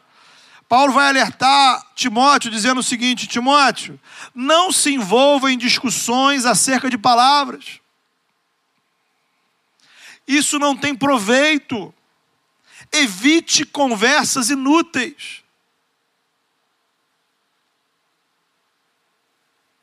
Paulo 0.68 0.92
vai 0.92 1.08
alertar 1.08 1.82
Timóteo 1.94 2.50
dizendo 2.50 2.80
o 2.80 2.82
seguinte: 2.82 3.26
Timóteo, 3.26 3.98
não 4.34 4.70
se 4.70 4.92
envolva 4.92 5.50
em 5.50 5.56
discussões 5.56 6.44
acerca 6.44 6.90
de 6.90 6.98
palavras. 6.98 7.80
Isso 10.26 10.58
não 10.58 10.76
tem 10.76 10.94
proveito. 10.94 11.92
Evite 12.92 13.64
conversas 13.64 14.50
inúteis. 14.50 15.42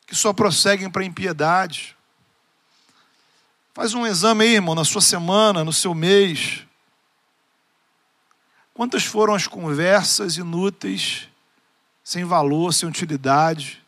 Que 0.05 0.15
só 0.15 0.31
prosseguem 0.31 0.89
para 0.89 1.03
impiedade. 1.03 1.94
Faz 3.75 3.93
um 3.93 4.07
exame 4.07 4.45
aí, 4.45 4.53
irmão, 4.53 4.73
na 4.73 4.85
sua 4.85 5.01
semana, 5.01 5.61
no 5.61 5.73
seu 5.73 5.93
mês. 5.93 6.65
Quantas 8.73 9.03
foram 9.03 9.35
as 9.35 9.47
conversas 9.47 10.37
inúteis, 10.37 11.27
sem 12.01 12.23
valor, 12.23 12.73
sem 12.73 12.87
utilidade, 12.87 13.83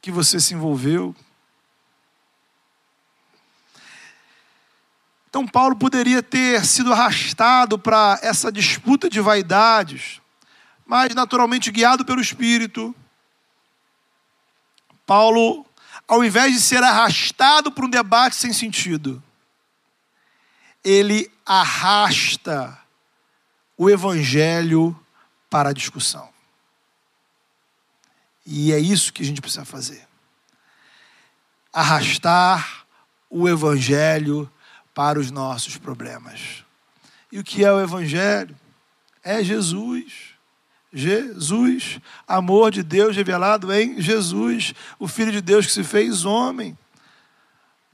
que 0.00 0.10
você 0.10 0.40
se 0.40 0.54
envolveu? 0.54 1.14
Então, 5.28 5.46
Paulo 5.46 5.76
poderia 5.76 6.22
ter 6.22 6.64
sido 6.64 6.94
arrastado 6.94 7.78
para 7.78 8.18
essa 8.22 8.50
disputa 8.50 9.10
de 9.10 9.20
vaidades, 9.20 10.18
mas 10.86 11.14
naturalmente 11.14 11.70
guiado 11.70 12.06
pelo 12.06 12.22
Espírito. 12.22 12.94
Paulo 15.04 15.66
ao 16.10 16.24
invés 16.24 16.52
de 16.52 16.60
ser 16.60 16.82
arrastado 16.82 17.70
para 17.70 17.86
um 17.86 17.88
debate 17.88 18.34
sem 18.34 18.52
sentido, 18.52 19.22
ele 20.82 21.30
arrasta 21.46 22.76
o 23.78 23.88
evangelho 23.88 24.98
para 25.48 25.68
a 25.68 25.72
discussão. 25.72 26.28
E 28.44 28.72
é 28.72 28.78
isso 28.80 29.12
que 29.12 29.22
a 29.22 29.24
gente 29.24 29.40
precisa 29.40 29.64
fazer. 29.64 30.04
Arrastar 31.72 32.84
o 33.30 33.48
evangelho 33.48 34.50
para 34.92 35.16
os 35.16 35.30
nossos 35.30 35.76
problemas. 35.76 36.64
E 37.30 37.38
o 37.38 37.44
que 37.44 37.64
é 37.64 37.72
o 37.72 37.80
evangelho? 37.80 38.58
É 39.22 39.44
Jesus. 39.44 40.29
Jesus, 40.92 42.00
amor 42.26 42.72
de 42.72 42.82
Deus 42.82 43.14
revelado 43.14 43.72
em 43.72 44.00
Jesus, 44.00 44.74
o 44.98 45.06
Filho 45.06 45.30
de 45.30 45.40
Deus 45.40 45.66
que 45.66 45.72
se 45.72 45.84
fez 45.84 46.24
homem. 46.24 46.76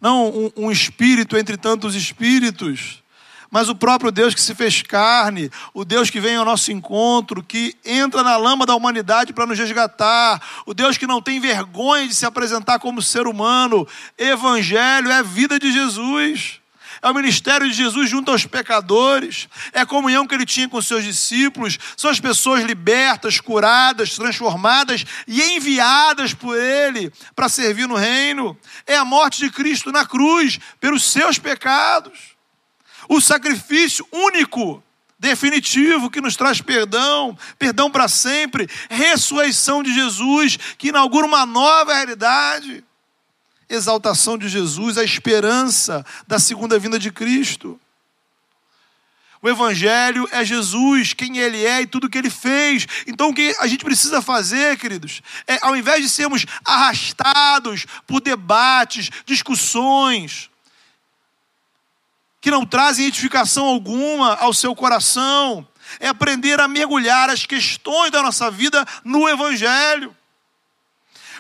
Não 0.00 0.28
um, 0.28 0.52
um, 0.56 0.70
espírito 0.70 1.36
entre 1.36 1.56
tantos 1.56 1.94
espíritos, 1.94 3.02
mas 3.50 3.68
o 3.68 3.74
próprio 3.74 4.10
Deus 4.10 4.34
que 4.34 4.40
se 4.40 4.54
fez 4.54 4.82
carne, 4.82 5.50
o 5.74 5.84
Deus 5.84 6.10
que 6.10 6.20
vem 6.20 6.36
ao 6.36 6.44
nosso 6.44 6.72
encontro, 6.72 7.42
que 7.42 7.74
entra 7.84 8.22
na 8.22 8.36
lama 8.36 8.64
da 8.64 8.74
humanidade 8.74 9.32
para 9.32 9.46
nos 9.46 9.58
resgatar, 9.58 10.42
o 10.64 10.72
Deus 10.72 10.96
que 10.98 11.06
não 11.06 11.20
tem 11.20 11.38
vergonha 11.38 12.08
de 12.08 12.14
se 12.14 12.26
apresentar 12.26 12.78
como 12.78 13.02
ser 13.02 13.26
humano. 13.26 13.86
Evangelho 14.18 15.10
é 15.10 15.18
a 15.18 15.22
vida 15.22 15.58
de 15.58 15.70
Jesus 15.70 16.60
é 17.06 17.10
o 17.10 17.14
ministério 17.14 17.69
de 17.69 17.75
Jesus 17.75 18.10
junto 18.10 18.30
aos 18.30 18.47
pecadores, 18.47 19.49
é 19.73 19.80
a 19.80 19.86
comunhão 19.86 20.26
que 20.26 20.34
ele 20.34 20.45
tinha 20.45 20.69
com 20.69 20.82
seus 20.82 21.04
discípulos, 21.04 21.78
são 21.97 22.10
as 22.10 22.19
pessoas 22.19 22.64
libertas, 22.64 23.40
curadas, 23.40 24.16
transformadas 24.16 25.04
e 25.26 25.40
enviadas 25.40 26.34
por 26.34 26.58
ele 26.58 27.12
para 27.34 27.49
servir 27.49 27.86
no 27.86 27.95
reino, 27.95 28.58
é 28.86 28.97
a 28.97 29.04
morte 29.04 29.38
de 29.38 29.50
Cristo 29.50 29.92
na 29.92 30.04
cruz 30.04 30.58
pelos 30.80 31.04
seus 31.04 31.38
pecados, 31.38 32.36
o 33.08 33.21
sacrifício 33.21 34.06
único 34.10 34.82
definitivo 35.19 36.10
que 36.10 36.21
nos 36.21 36.36
traz 36.36 36.60
perdão, 36.60 37.38
perdão 37.58 37.90
para 37.90 38.08
sempre, 38.08 38.69
ressurreição 38.90 39.82
de 39.82 39.95
Jesus 39.95 40.58
que 40.76 40.88
inaugura 40.88 41.26
uma 41.26 41.47
nova 41.47 41.95
realidade 41.95 42.84
exaltação 43.68 44.38
de 44.38 44.48
Jesus, 44.48 44.96
a 44.98 45.04
esperança 45.04 46.04
da 46.26 46.38
segunda 46.38 46.78
vinda 46.78 46.98
de 46.98 47.10
Cristo. 47.10 47.78
O 49.42 49.48
Evangelho 49.48 50.28
é 50.32 50.44
Jesus, 50.44 51.12
quem 51.12 51.38
Ele 51.38 51.64
é 51.64 51.82
e 51.82 51.86
tudo 51.86 52.08
que 52.08 52.18
Ele 52.18 52.30
fez. 52.30 52.86
Então, 53.06 53.28
o 53.28 53.34
que 53.34 53.54
a 53.60 53.66
gente 53.66 53.84
precisa 53.84 54.22
fazer, 54.22 54.78
queridos, 54.78 55.22
é 55.46 55.58
ao 55.62 55.76
invés 55.76 56.02
de 56.02 56.08
sermos 56.08 56.46
arrastados 56.64 57.86
por 58.06 58.20
debates, 58.20 59.10
discussões, 59.24 60.50
que 62.40 62.50
não 62.50 62.64
trazem 62.64 63.06
edificação 63.06 63.66
alguma 63.66 64.34
ao 64.36 64.54
seu 64.54 64.74
coração, 64.74 65.66
é 66.00 66.08
aprender 66.08 66.60
a 66.60 66.68
mergulhar 66.68 67.30
as 67.30 67.46
questões 67.46 68.10
da 68.10 68.22
nossa 68.22 68.50
vida 68.50 68.84
no 69.04 69.28
Evangelho. 69.28 70.16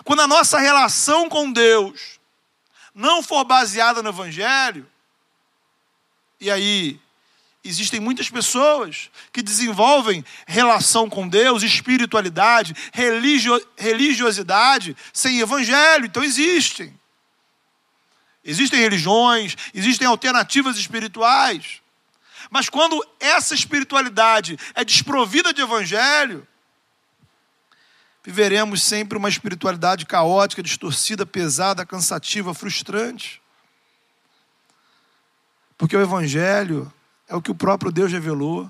Quando 0.04 0.22
a 0.22 0.28
nossa 0.28 0.58
relação 0.58 1.28
com 1.28 1.50
Deus 1.50 2.15
não 2.96 3.22
for 3.22 3.44
baseada 3.44 4.02
no 4.02 4.08
Evangelho, 4.08 4.88
e 6.40 6.50
aí 6.50 6.98
existem 7.62 8.00
muitas 8.00 8.30
pessoas 8.30 9.10
que 9.30 9.42
desenvolvem 9.42 10.24
relação 10.46 11.10
com 11.10 11.28
Deus, 11.28 11.62
espiritualidade, 11.62 12.74
religio, 12.94 13.60
religiosidade 13.76 14.96
sem 15.12 15.40
Evangelho, 15.40 16.06
então 16.06 16.24
existem. 16.24 16.98
Existem 18.42 18.80
religiões, 18.80 19.56
existem 19.74 20.06
alternativas 20.06 20.78
espirituais. 20.78 21.82
Mas 22.48 22.68
quando 22.68 23.04
essa 23.20 23.54
espiritualidade 23.54 24.56
é 24.74 24.84
desprovida 24.84 25.52
de 25.52 25.60
evangelho, 25.60 26.46
viveremos 28.26 28.82
sempre 28.82 29.16
uma 29.16 29.28
espiritualidade 29.28 30.04
caótica, 30.04 30.60
distorcida, 30.60 31.24
pesada, 31.24 31.86
cansativa, 31.86 32.52
frustrante. 32.52 33.40
Porque 35.78 35.96
o 35.96 36.00
Evangelho 36.00 36.92
é 37.28 37.36
o 37.36 37.40
que 37.40 37.52
o 37.52 37.54
próprio 37.54 37.92
Deus 37.92 38.10
revelou, 38.10 38.68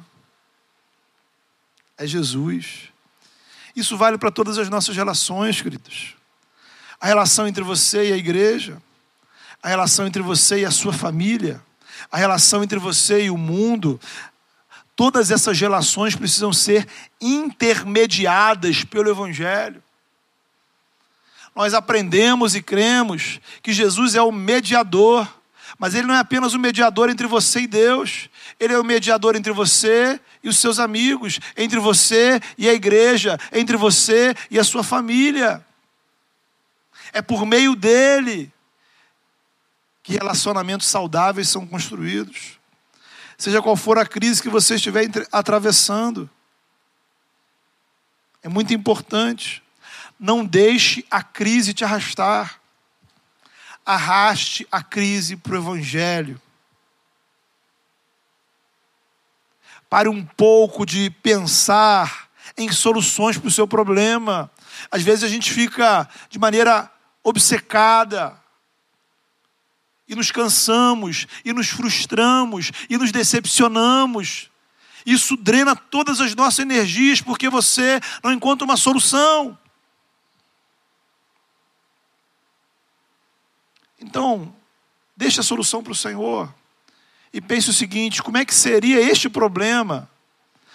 é 1.96 2.06
Jesus. 2.06 2.92
Isso 3.74 3.96
vale 3.96 4.18
para 4.18 4.30
todas 4.30 4.58
as 4.58 4.68
nossas 4.68 4.94
relações, 4.94 5.62
queridos. 5.62 6.14
A 7.00 7.06
relação 7.06 7.48
entre 7.48 7.64
você 7.64 8.10
e 8.10 8.12
a 8.12 8.16
igreja, 8.16 8.82
a 9.62 9.70
relação 9.70 10.06
entre 10.06 10.20
você 10.20 10.60
e 10.60 10.64
a 10.66 10.70
sua 10.70 10.92
família, 10.92 11.62
a 12.12 12.18
relação 12.18 12.62
entre 12.62 12.78
você 12.78 13.24
e 13.24 13.30
o 13.30 13.38
mundo, 13.38 13.98
Todas 14.96 15.30
essas 15.30 15.60
relações 15.60 16.16
precisam 16.16 16.54
ser 16.54 16.88
intermediadas 17.20 18.82
pelo 18.82 19.10
Evangelho. 19.10 19.82
Nós 21.54 21.74
aprendemos 21.74 22.54
e 22.54 22.62
cremos 22.62 23.38
que 23.62 23.74
Jesus 23.74 24.14
é 24.14 24.22
o 24.22 24.32
mediador, 24.32 25.30
mas 25.78 25.94
ele 25.94 26.06
não 26.06 26.14
é 26.14 26.18
apenas 26.18 26.54
o 26.54 26.58
mediador 26.58 27.10
entre 27.10 27.26
você 27.26 27.60
e 27.60 27.66
Deus, 27.66 28.30
ele 28.58 28.72
é 28.72 28.78
o 28.78 28.84
mediador 28.84 29.36
entre 29.36 29.52
você 29.52 30.18
e 30.42 30.48
os 30.48 30.56
seus 30.56 30.78
amigos, 30.78 31.40
entre 31.56 31.78
você 31.78 32.40
e 32.56 32.66
a 32.66 32.72
igreja, 32.72 33.38
entre 33.52 33.76
você 33.76 34.34
e 34.50 34.58
a 34.58 34.64
sua 34.64 34.82
família. 34.82 35.64
É 37.12 37.20
por 37.20 37.44
meio 37.44 37.76
dele 37.76 38.50
que 40.02 40.14
relacionamentos 40.14 40.86
saudáveis 40.86 41.48
são 41.48 41.66
construídos 41.66 42.55
seja 43.36 43.62
qual 43.62 43.76
for 43.76 43.98
a 43.98 44.06
crise 44.06 44.42
que 44.42 44.48
você 44.48 44.76
estiver 44.76 45.08
atravessando. 45.30 46.28
É 48.42 48.48
muito 48.48 48.72
importante. 48.72 49.62
Não 50.18 50.44
deixe 50.44 51.04
a 51.10 51.22
crise 51.22 51.74
te 51.74 51.84
arrastar. 51.84 52.60
Arraste 53.84 54.66
a 54.70 54.82
crise 54.82 55.36
para 55.36 55.52
o 55.52 55.56
Evangelho. 55.56 56.40
Pare 59.88 60.08
um 60.08 60.24
pouco 60.24 60.84
de 60.84 61.10
pensar 61.10 62.28
em 62.56 62.70
soluções 62.72 63.38
para 63.38 63.48
o 63.48 63.52
seu 63.52 63.68
problema. 63.68 64.50
Às 64.90 65.02
vezes 65.02 65.24
a 65.24 65.28
gente 65.28 65.52
fica 65.52 66.08
de 66.28 66.38
maneira 66.38 66.90
obcecada, 67.22 68.36
e 70.08 70.14
nos 70.14 70.30
cansamos, 70.30 71.26
e 71.44 71.52
nos 71.52 71.68
frustramos, 71.68 72.70
e 72.88 72.96
nos 72.96 73.10
decepcionamos, 73.10 74.50
Isso 75.06 75.36
drena 75.36 75.76
todas 75.76 76.20
as 76.20 76.34
nossas 76.34 76.58
energias 76.58 77.20
porque 77.20 77.48
você 77.48 78.00
não 78.24 78.32
encontra 78.32 78.64
uma 78.64 78.76
solução. 78.76 79.56
Então, 84.00 84.52
deixe 85.16 85.38
a 85.38 85.44
solução 85.44 85.80
para 85.80 85.92
o 85.92 85.96
Senhor. 85.96 86.52
E 87.32 87.40
pense 87.40 87.70
o 87.70 87.72
seguinte: 87.72 88.20
como 88.20 88.36
é 88.36 88.44
que 88.44 88.54
seria 88.54 89.00
este 89.00 89.28
problema 89.28 90.10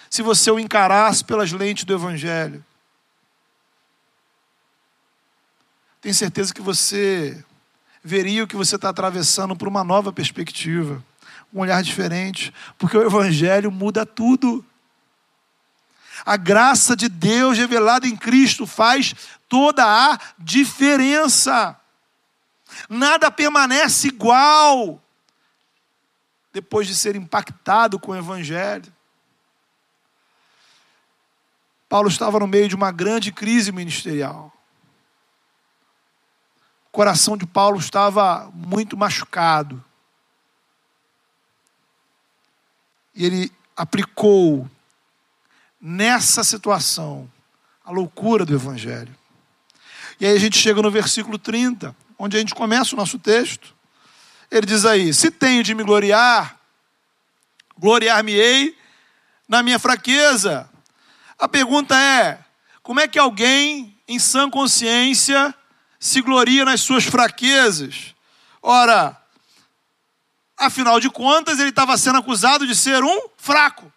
se 0.10 0.22
você 0.22 0.50
o 0.50 0.58
encarasse 0.58 1.26
pelas 1.26 1.52
lentes 1.52 1.84
do 1.84 1.94
Evangelho? 1.94 2.64
Tenho 6.00 6.16
certeza 6.16 6.54
que 6.54 6.62
você 6.62 7.44
veria 8.04 8.44
o 8.44 8.48
que 8.48 8.56
você 8.56 8.76
está 8.76 8.90
atravessando 8.90 9.56
por 9.56 9.68
uma 9.68 9.84
nova 9.84 10.12
perspectiva, 10.12 11.04
um 11.54 11.60
olhar 11.60 11.82
diferente, 11.84 12.54
porque 12.78 12.98
o 12.98 13.06
Evangelho 13.06 13.72
muda 13.72 14.06
tudo. 14.06 14.66
A 16.26 16.38
graça 16.38 16.96
de 16.96 17.10
Deus 17.10 17.58
revelada 17.58 18.08
em 18.08 18.16
Cristo 18.16 18.66
faz 18.66 19.14
toda 19.50 19.84
a 19.86 20.20
diferença. 20.38 21.78
Nada 22.90 23.30
permanece 23.30 24.08
igual 24.08 25.02
depois 26.54 26.88
de 26.88 26.96
ser 26.96 27.16
impactado 27.16 28.00
com 28.00 28.12
o 28.12 28.16
Evangelho. 28.16 28.92
Paulo 31.88 32.08
estava 32.08 32.40
no 32.40 32.48
meio 32.48 32.70
de 32.70 32.76
uma 32.76 32.92
grande 32.92 33.32
crise 33.32 33.72
ministerial. 33.72 34.54
O 36.92 36.98
coração 36.98 37.38
de 37.38 37.48
Paulo 37.48 37.80
estava 37.80 38.52
muito 38.54 38.98
machucado. 38.98 39.82
E 43.16 43.26
ele 43.26 43.52
aplicou 43.78 44.70
nessa 45.80 46.44
situação 46.44 47.32
a 47.86 47.92
loucura 47.92 48.46
do 48.46 48.54
Evangelho. 48.54 49.16
E 50.20 50.26
aí 50.26 50.36
a 50.36 50.40
gente 50.40 50.58
chega 50.58 50.82
no 50.82 50.92
versículo 50.92 51.40
30, 51.40 51.96
onde 52.20 52.36
a 52.36 52.40
gente 52.42 52.54
começa 52.54 52.94
o 52.94 52.98
nosso 52.98 53.18
texto. 53.18 53.74
Ele 54.52 54.66
diz 54.66 54.84
aí: 54.84 55.14
Se 55.14 55.32
tenho 55.32 55.64
de 55.64 55.74
me 55.74 55.86
gloriar, 55.86 56.60
gloriar-me-ei 57.80 58.78
na 59.48 59.64
minha 59.64 59.80
fraqueza. 59.80 60.70
A 61.40 61.48
pergunta 61.48 61.96
é: 61.98 62.38
como 62.84 63.00
é 63.00 63.08
que 63.08 63.18
alguém 63.18 63.98
em 64.10 64.20
sã 64.20 64.50
consciência 64.50 65.56
se 66.02 66.20
gloria 66.20 66.66
nas 66.66 66.82
suas 66.82 67.06
fraquezas? 67.06 68.16
Ora, 68.60 69.16
afinal 70.58 71.00
de 71.00 71.12
contas, 71.12 71.60
ele 71.60 71.70
estava 71.70 71.96
sendo 71.96 72.18
acusado 72.18 72.66
de 72.66 72.76
ser 72.76 73.04
um 73.04 73.30
fraco. 73.38 73.94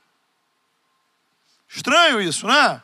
Estranho 1.66 2.20
isso, 2.20 2.46
né? 2.46 2.82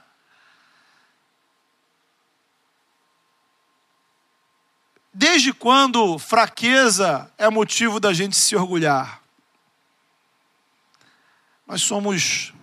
Desde 5.12 5.52
quando 5.52 6.18
fraqueza 6.18 7.30
é 7.36 7.50
motivo 7.50 8.00
da 8.00 8.14
gente 8.14 8.34
se 8.34 8.56
orgulhar? 8.56 9.20
Nós 11.66 11.82
somos 11.82 12.54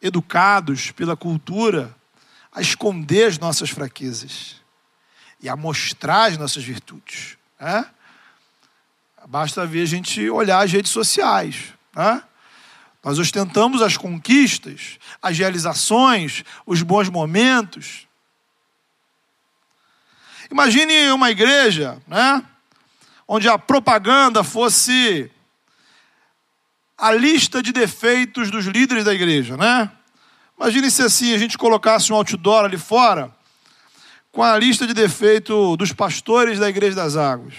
educados 0.00 0.90
pela 0.90 1.14
cultura 1.14 1.94
a 2.50 2.62
esconder 2.62 3.26
as 3.26 3.38
nossas 3.38 3.68
fraquezas 3.68 4.57
e 5.40 5.48
a 5.48 5.56
mostrar 5.56 6.24
as 6.24 6.38
nossas 6.38 6.64
virtudes. 6.64 7.36
Né? 7.60 7.86
Basta 9.26 9.66
ver 9.66 9.82
a 9.82 9.86
gente 9.86 10.28
olhar 10.30 10.64
as 10.64 10.72
redes 10.72 10.90
sociais. 10.90 11.74
Né? 11.94 12.22
Nós 13.02 13.18
ostentamos 13.18 13.80
as 13.80 13.96
conquistas, 13.96 14.98
as 15.22 15.38
realizações, 15.38 16.44
os 16.66 16.82
bons 16.82 17.08
momentos. 17.08 18.06
Imagine 20.50 21.10
uma 21.12 21.30
igreja, 21.30 22.02
né, 22.06 22.42
onde 23.26 23.48
a 23.48 23.58
propaganda 23.58 24.42
fosse 24.42 25.30
a 26.96 27.12
lista 27.12 27.62
de 27.62 27.72
defeitos 27.72 28.50
dos 28.50 28.64
líderes 28.66 29.04
da 29.04 29.14
igreja, 29.14 29.56
né? 29.56 29.90
Imagine 30.58 30.90
se 30.90 31.02
assim 31.02 31.32
a 31.32 31.38
gente 31.38 31.56
colocasse 31.56 32.12
um 32.12 32.16
outdoor 32.16 32.64
ali 32.64 32.76
fora 32.76 33.32
com 34.32 34.42
a 34.42 34.56
lista 34.58 34.86
de 34.86 34.94
defeitos 34.94 35.76
dos 35.76 35.92
pastores 35.92 36.58
da 36.58 36.68
igreja 36.68 36.96
das 36.96 37.16
águas. 37.16 37.54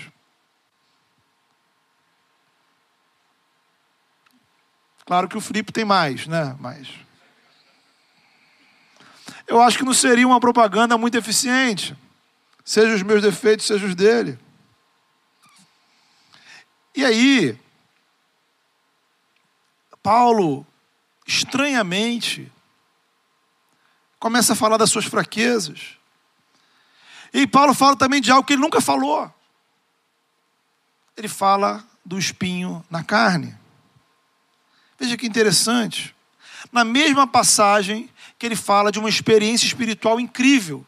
Claro 5.05 5.27
que 5.27 5.38
o 5.38 5.41
Felipe 5.41 5.71
tem 5.71 5.84
mais, 5.84 6.27
né? 6.27 6.55
Mas 6.60 6.88
eu 9.47 9.60
acho 9.60 9.79
que 9.79 9.84
não 9.84 9.93
seria 9.93 10.27
uma 10.27 10.39
propaganda 10.39 10.97
muito 10.97 11.17
eficiente. 11.17 11.97
Seja 12.63 12.93
os 12.93 13.01
meus 13.01 13.21
defeitos, 13.21 13.65
seja 13.65 13.88
os 13.88 13.95
dele. 13.95 14.38
E 16.95 17.03
aí, 17.03 17.60
Paulo, 20.03 20.65
estranhamente, 21.25 22.51
começa 24.19 24.53
a 24.53 24.55
falar 24.55 24.77
das 24.77 24.91
suas 24.91 25.05
fraquezas. 25.05 25.98
E 27.33 27.45
Paulo 27.45 27.73
fala 27.73 27.95
também 27.95 28.21
de 28.21 28.31
algo 28.31 28.45
que 28.45 28.53
ele 28.53 28.61
nunca 28.61 28.81
falou. 28.81 29.31
Ele 31.15 31.27
fala 31.27 31.83
do 32.05 32.17
espinho 32.17 32.83
na 32.89 33.03
carne. 33.03 33.55
Veja 34.99 35.17
que 35.17 35.27
interessante. 35.27 36.15
Na 36.71 36.83
mesma 36.83 37.27
passagem 37.27 38.09
que 38.37 38.45
ele 38.45 38.55
fala 38.55 38.91
de 38.91 38.99
uma 38.99 39.09
experiência 39.09 39.65
espiritual 39.65 40.19
incrível. 40.19 40.85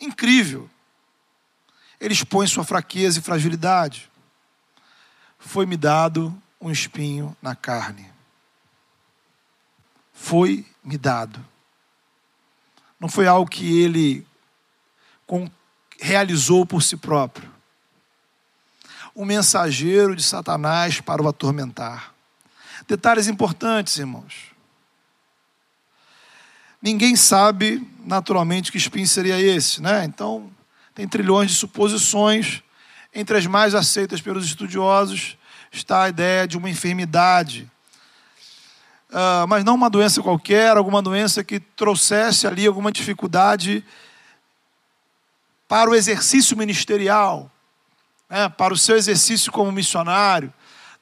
Incrível 0.00 0.68
ele 2.04 2.12
expõe 2.12 2.46
sua 2.46 2.64
fraqueza 2.64 3.18
e 3.18 3.22
fragilidade. 3.22 4.10
Foi-me 5.38 5.74
dado 5.74 6.36
um 6.60 6.70
espinho 6.70 7.34
na 7.40 7.56
carne. 7.56 8.10
Foi-me 10.12 10.98
dado. 10.98 11.42
Não 13.00 13.08
foi 13.08 13.26
algo 13.26 13.50
que 13.50 13.80
ele 13.80 14.26
realizou 15.98 16.66
por 16.66 16.82
si 16.82 16.96
próprio. 16.96 17.50
Um 19.14 19.24
mensageiro 19.24 20.14
de 20.16 20.22
Satanás 20.22 21.00
para 21.00 21.22
o 21.22 21.28
atormentar. 21.28 22.12
Detalhes 22.88 23.28
importantes, 23.28 23.96
irmãos. 23.96 24.54
Ninguém 26.82 27.16
sabe 27.16 27.86
naturalmente 28.04 28.70
que 28.70 28.76
espinho 28.76 29.06
seria 29.06 29.40
esse, 29.40 29.80
né? 29.80 30.04
Então, 30.04 30.50
tem 30.94 31.08
trilhões 31.08 31.50
de 31.50 31.56
suposições. 31.56 32.62
Entre 33.14 33.38
as 33.38 33.46
mais 33.46 33.74
aceitas 33.74 34.20
pelos 34.20 34.44
estudiosos 34.44 35.38
está 35.72 36.02
a 36.02 36.08
ideia 36.08 36.46
de 36.46 36.58
uma 36.58 36.68
enfermidade. 36.68 37.70
Uh, 39.08 39.46
mas 39.48 39.64
não 39.64 39.76
uma 39.76 39.88
doença 39.88 40.22
qualquer, 40.22 40.76
alguma 40.76 41.00
doença 41.00 41.42
que 41.42 41.58
trouxesse 41.58 42.46
ali 42.46 42.66
alguma 42.66 42.92
dificuldade 42.92 43.84
para 45.68 45.90
o 45.90 45.94
exercício 45.94 46.56
ministerial, 46.56 47.50
né, 48.28 48.48
para 48.48 48.74
o 48.74 48.78
seu 48.78 48.96
exercício 48.96 49.50
como 49.50 49.72
missionário. 49.72 50.52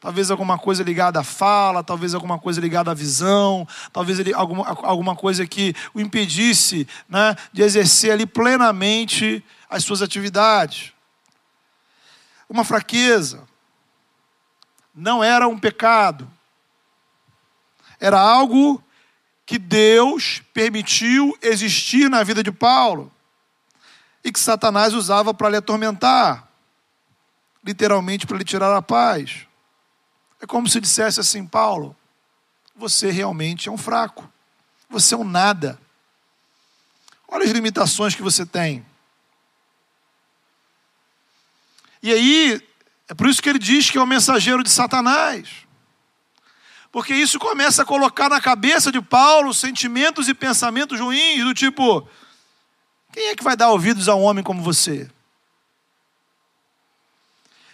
Talvez 0.00 0.32
alguma 0.32 0.58
coisa 0.58 0.82
ligada 0.82 1.20
à 1.20 1.22
fala, 1.22 1.84
talvez 1.84 2.12
alguma 2.12 2.36
coisa 2.36 2.60
ligada 2.60 2.90
à 2.90 2.94
visão, 2.94 3.66
talvez 3.92 4.18
ele, 4.18 4.34
alguma, 4.34 4.66
alguma 4.66 5.14
coisa 5.14 5.46
que 5.46 5.74
o 5.94 6.00
impedisse 6.00 6.88
né, 7.08 7.36
de 7.52 7.62
exercer 7.62 8.10
ali 8.10 8.26
plenamente 8.26 9.44
as 9.70 9.84
suas 9.84 10.02
atividades. 10.02 10.92
Uma 12.48 12.64
fraqueza. 12.64 13.46
Não 14.92 15.22
era 15.22 15.46
um 15.46 15.58
pecado. 15.58 16.28
Era 18.00 18.20
algo 18.20 18.82
que 19.46 19.56
Deus 19.56 20.42
permitiu 20.52 21.36
existir 21.40 22.10
na 22.10 22.24
vida 22.24 22.42
de 22.42 22.50
Paulo 22.50 23.11
e 24.24 24.30
que 24.30 24.40
Satanás 24.40 24.94
usava 24.94 25.34
para 25.34 25.48
lhe 25.50 25.56
atormentar 25.56 26.52
literalmente 27.64 28.26
para 28.26 28.36
lhe 28.36 28.44
tirar 28.44 28.76
a 28.76 28.82
paz. 28.82 29.46
É 30.40 30.46
como 30.46 30.68
se 30.68 30.80
dissesse 30.80 31.20
assim: 31.20 31.46
Paulo, 31.46 31.96
você 32.74 33.10
realmente 33.10 33.68
é 33.68 33.72
um 33.72 33.78
fraco, 33.78 34.30
você 34.88 35.14
é 35.14 35.18
um 35.18 35.24
nada. 35.24 35.78
Olha 37.28 37.44
as 37.44 37.50
limitações 37.50 38.14
que 38.14 38.22
você 38.22 38.44
tem. 38.44 38.84
E 42.02 42.12
aí, 42.12 42.68
é 43.08 43.14
por 43.14 43.28
isso 43.28 43.40
que 43.40 43.48
ele 43.48 43.58
diz 43.58 43.90
que 43.90 43.96
é 43.96 44.02
o 44.02 44.06
mensageiro 44.06 44.62
de 44.62 44.70
Satanás. 44.70 45.48
Porque 46.90 47.14
isso 47.14 47.38
começa 47.38 47.82
a 47.82 47.86
colocar 47.86 48.28
na 48.28 48.38
cabeça 48.38 48.92
de 48.92 49.00
Paulo 49.00 49.54
sentimentos 49.54 50.28
e 50.28 50.34
pensamentos 50.34 51.00
ruins, 51.00 51.42
do 51.42 51.54
tipo: 51.54 52.06
quem 53.12 53.28
é 53.28 53.36
que 53.36 53.44
vai 53.44 53.56
dar 53.56 53.70
ouvidos 53.70 54.08
a 54.08 54.14
um 54.14 54.22
homem 54.22 54.42
como 54.42 54.62
você? 54.62 55.08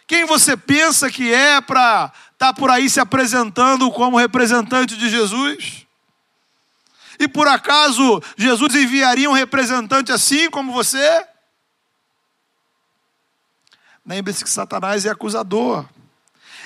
Quem 0.07 0.25
você 0.25 0.57
pensa 0.57 1.11
que 1.11 1.33
é 1.33 1.61
para 1.61 2.13
estar 2.33 2.53
tá 2.53 2.55
por 2.55 2.71
aí 2.71 2.91
se 2.91 2.99
apresentando 2.99 3.91
como 3.93 4.19
representante 4.19 4.97
de 4.97 5.09
Jesus? 5.09 5.87
E 7.21 7.29
por 7.29 7.47
acaso 7.47 8.21
Jesus 8.37 8.75
enviaria 8.75 9.29
um 9.29 9.35
representante 9.35 10.11
assim 10.11 10.51
como 10.51 10.73
você? 10.73 11.27
Lembre-se 14.05 14.43
que 14.43 14.51
Satanás 14.51 15.05
é 15.05 15.11
acusador. 15.11 15.87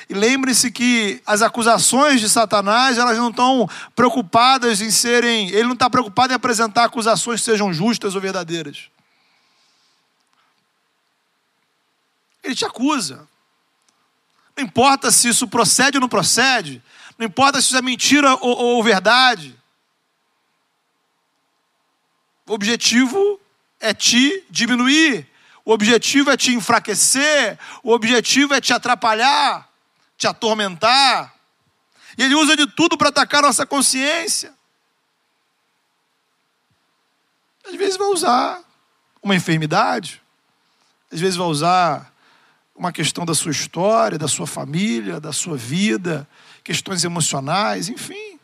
E 0.09 0.15
lembre-se 0.15 0.71
que 0.71 1.23
as 1.27 1.43
acusações 1.43 2.21
de 2.21 2.29
Satanás, 2.29 2.99
elas 2.99 3.17
não 3.17 3.31
estão 3.31 3.69
preocupadas 3.95 4.81
em 4.81 4.91
serem. 4.91 5.49
Ele 5.51 5.65
não 5.65 5.75
está 5.75 5.88
preocupado 5.88 6.33
em 6.33 6.37
apresentar 6.37 6.85
acusações 6.85 7.41
que 7.41 7.47
sejam 7.47 7.73
justas 7.73 8.15
ou 8.15 8.21
verdadeiras. 8.21 8.91
Ele 12.43 12.55
te 12.55 12.65
acusa. 12.65 13.29
Não 14.57 14.65
importa 14.65 15.11
se 15.11 15.29
isso 15.29 15.47
procede 15.47 15.97
ou 15.97 16.01
não 16.01 16.09
procede. 16.09 16.83
Não 17.19 17.27
importa 17.27 17.61
se 17.61 17.69
isso 17.69 17.77
é 17.77 17.83
mentira 17.83 18.35
ou, 18.35 18.57
ou 18.57 18.83
verdade. 18.83 19.57
O 22.47 22.53
objetivo 22.53 23.41
é 23.81 23.95
te 23.95 24.45
diminuir. 24.51 25.27
O 25.65 25.73
objetivo 25.73 26.31
é 26.31 26.37
te 26.37 26.53
enfraquecer. 26.53 27.59
O 27.83 27.93
objetivo 27.93 28.55
é 28.55 28.61
te 28.61 28.73
atrapalhar, 28.73 29.69
te 30.22 30.26
atormentar. 30.28 31.35
E 32.16 32.22
ele 32.22 32.35
usa 32.37 32.56
de 32.56 32.66
tudo 32.66 32.96
para 32.96 33.08
atacar 33.08 33.42
nossa 33.42 33.66
consciência. 33.66 34.54
Às 37.66 37.74
vezes 37.74 37.96
vai 37.96 38.06
usar 38.08 38.62
uma 39.20 39.35
enfermidade, 39.35 40.22
às 41.12 41.20
vezes 41.20 41.37
vai 41.37 41.46
usar 41.46 42.12
uma 42.74 42.92
questão 42.92 43.24
da 43.24 43.35
sua 43.35 43.50
história, 43.50 44.18
da 44.18 44.28
sua 44.28 44.46
família, 44.46 45.20
da 45.20 45.32
sua 45.32 45.56
vida, 45.56 46.28
questões 46.62 47.04
emocionais, 47.04 47.88
enfim. 47.88 48.38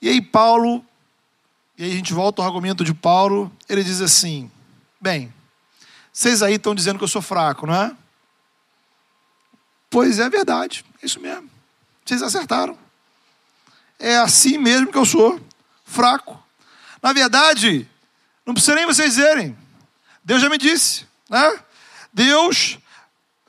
E 0.00 0.08
aí 0.08 0.20
Paulo, 0.20 0.84
e 1.78 1.84
aí 1.84 1.92
a 1.92 1.94
gente 1.94 2.12
volta 2.12 2.42
ao 2.42 2.46
argumento 2.46 2.84
de 2.84 2.92
Paulo, 2.92 3.50
ele 3.68 3.82
diz 3.82 4.00
assim: 4.00 4.50
bem, 5.00 5.32
vocês 6.12 6.42
aí 6.42 6.54
estão 6.54 6.74
dizendo 6.74 6.98
que 6.98 7.04
eu 7.04 7.08
sou 7.08 7.22
fraco, 7.22 7.66
não 7.66 7.74
é? 7.74 7.96
Pois 9.94 10.18
é 10.18 10.28
verdade, 10.28 10.84
é 11.00 11.06
isso 11.06 11.20
mesmo. 11.20 11.48
Vocês 12.04 12.20
acertaram. 12.20 12.76
É 13.96 14.16
assim 14.16 14.58
mesmo 14.58 14.90
que 14.90 14.98
eu 14.98 15.04
sou, 15.04 15.40
fraco. 15.84 16.36
Na 17.00 17.12
verdade, 17.12 17.88
não 18.44 18.54
precisa 18.54 18.74
nem 18.74 18.86
vocês 18.86 19.14
dizerem. 19.14 19.56
Deus 20.24 20.42
já 20.42 20.48
me 20.48 20.58
disse, 20.58 21.06
né? 21.30 21.60
Deus 22.12 22.76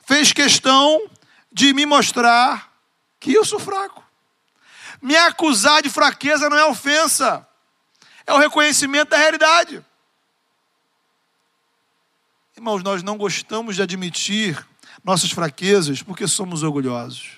fez 0.06 0.32
questão 0.32 1.10
de 1.50 1.74
me 1.74 1.84
mostrar 1.84 2.72
que 3.18 3.32
eu 3.32 3.44
sou 3.44 3.58
fraco. 3.58 4.04
Me 5.02 5.16
acusar 5.16 5.82
de 5.82 5.90
fraqueza 5.90 6.48
não 6.48 6.56
é 6.56 6.64
ofensa, 6.64 7.44
é 8.24 8.32
o 8.32 8.38
reconhecimento 8.38 9.08
da 9.08 9.16
realidade. 9.16 9.84
Irmãos, 12.56 12.82
nós 12.82 13.02
não 13.02 13.18
gostamos 13.18 13.76
de 13.76 13.82
admitir 13.82 14.66
nossas 15.04 15.30
fraquezas 15.30 16.02
porque 16.02 16.26
somos 16.26 16.62
orgulhosos. 16.62 17.32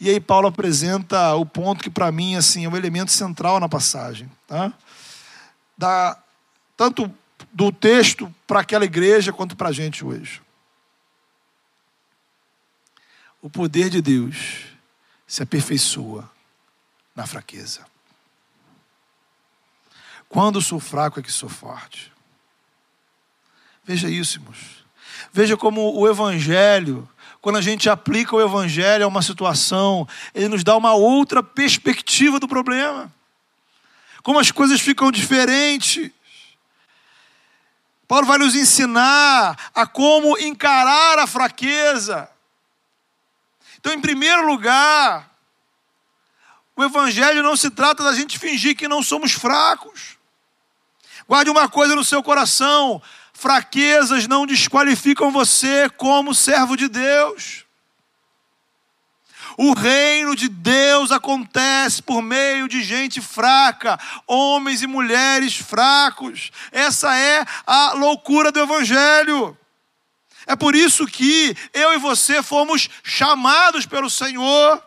E 0.00 0.08
aí 0.08 0.18
Paulo 0.18 0.48
apresenta 0.48 1.34
o 1.34 1.44
ponto 1.44 1.82
que 1.82 1.90
para 1.90 2.10
mim 2.10 2.36
assim 2.36 2.64
é 2.64 2.68
o 2.68 2.76
elemento 2.76 3.12
central 3.12 3.60
na 3.60 3.68
passagem, 3.68 4.30
tá? 4.46 4.72
Da 5.76 6.18
tanto 6.74 7.14
do 7.52 7.70
texto 7.70 8.34
para 8.46 8.60
aquela 8.60 8.86
igreja 8.86 9.30
quanto 9.30 9.54
para 9.54 9.68
a 9.68 9.72
gente 9.72 10.02
hoje. 10.02 10.40
O 13.42 13.50
poder 13.50 13.90
de 13.90 14.00
Deus 14.00 14.64
se 15.26 15.42
aperfeiçoa 15.42 16.30
na 17.14 17.26
fraqueza. 17.26 17.86
Quando 20.30 20.62
sou 20.62 20.80
fraco 20.80 21.20
é 21.20 21.22
que 21.22 21.30
sou 21.30 21.50
forte. 21.50 22.13
Veja 23.84 24.08
isso, 24.08 24.38
irmãos. 24.38 24.84
Veja 25.32 25.56
como 25.56 25.94
o 25.94 26.08
Evangelho, 26.08 27.08
quando 27.40 27.56
a 27.56 27.60
gente 27.60 27.90
aplica 27.90 28.34
o 28.34 28.40
Evangelho 28.40 29.04
a 29.04 29.08
uma 29.08 29.20
situação, 29.20 30.08
ele 30.34 30.48
nos 30.48 30.64
dá 30.64 30.76
uma 30.76 30.94
outra 30.94 31.42
perspectiva 31.42 32.40
do 32.40 32.48
problema. 32.48 33.12
Como 34.22 34.38
as 34.38 34.50
coisas 34.50 34.80
ficam 34.80 35.12
diferentes. 35.12 36.10
Paulo 38.08 38.26
vai 38.26 38.38
nos 38.38 38.54
ensinar 38.54 39.70
a 39.74 39.86
como 39.86 40.38
encarar 40.38 41.18
a 41.18 41.26
fraqueza. 41.26 42.30
Então, 43.78 43.92
em 43.92 44.00
primeiro 44.00 44.46
lugar, 44.46 45.30
o 46.74 46.82
Evangelho 46.82 47.42
não 47.42 47.56
se 47.56 47.70
trata 47.70 48.02
da 48.02 48.14
gente 48.14 48.38
fingir 48.38 48.74
que 48.74 48.88
não 48.88 49.02
somos 49.02 49.32
fracos. 49.32 50.16
Guarde 51.28 51.50
uma 51.50 51.68
coisa 51.68 51.94
no 51.94 52.04
seu 52.04 52.22
coração: 52.22 53.02
fraquezas 53.44 54.26
não 54.26 54.46
desqualificam 54.46 55.30
você 55.30 55.90
como 55.98 56.34
servo 56.34 56.78
de 56.78 56.88
Deus. 56.88 57.66
O 59.58 59.74
reino 59.74 60.34
de 60.34 60.48
Deus 60.48 61.12
acontece 61.12 62.02
por 62.02 62.22
meio 62.22 62.66
de 62.66 62.82
gente 62.82 63.20
fraca, 63.20 64.00
homens 64.26 64.80
e 64.80 64.86
mulheres 64.86 65.56
fracos. 65.56 66.50
Essa 66.72 67.14
é 67.14 67.44
a 67.66 67.92
loucura 67.92 68.50
do 68.50 68.60
Evangelho. 68.60 69.54
É 70.46 70.56
por 70.56 70.74
isso 70.74 71.06
que 71.06 71.54
eu 71.74 71.92
e 71.92 71.98
você 71.98 72.42
fomos 72.42 72.88
chamados 73.02 73.84
pelo 73.84 74.08
Senhor. 74.08 74.82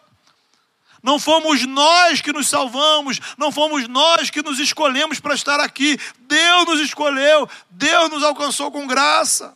Não 1.08 1.17
fomos 1.17 1.65
nós 1.65 2.20
que 2.20 2.34
nos 2.34 2.50
salvamos, 2.50 3.22
não 3.38 3.50
fomos 3.50 3.88
nós 3.88 4.30
que 4.30 4.41
nos 4.41 4.60
escolhemos 4.60 5.22
para 5.22 5.34
estar 5.34 5.58
aqui. 5.58 5.98
Deus 6.20 6.65
nos 6.65 6.82
escolheu, 6.82 7.50
Deus 7.70 8.10
nos 8.10 8.24
alcançou 8.24 8.70
com 8.70 8.86
graça. 8.86 9.56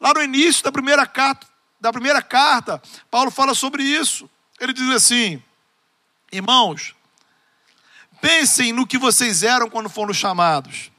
Lá 0.00 0.14
no 0.14 0.22
início 0.22 0.64
da 0.64 0.72
primeira 0.72 1.04
carta, 1.04 1.46
da 1.78 1.92
primeira 1.92 2.22
carta, 2.22 2.80
Paulo 3.10 3.30
fala 3.30 3.54
sobre 3.54 3.82
isso. 3.82 4.26
Ele 4.58 4.72
diz 4.72 4.88
assim: 4.88 5.42
Irmãos, 6.32 6.94
pensem 8.18 8.72
no 8.72 8.86
que 8.86 8.96
vocês 8.96 9.42
eram 9.42 9.68
quando 9.68 9.90
foram 9.90 10.14
chamados. 10.14 10.90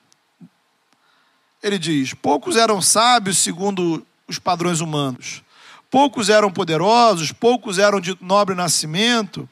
Ele 1.64 1.80
diz: 1.80 2.14
Poucos 2.14 2.56
eram 2.56 2.84
sábios 2.84 3.40
segundo 3.40 4.06
os 4.28 4.38
padrões 4.38 4.80
humanos, 4.80 5.42
poucos 5.90 6.30
eram 6.30 6.52
poderosos, 6.52 7.32
poucos 7.32 7.78
eram 7.78 8.00
de 8.00 8.18
nobre 8.22 8.56
nascimento, 8.56 9.48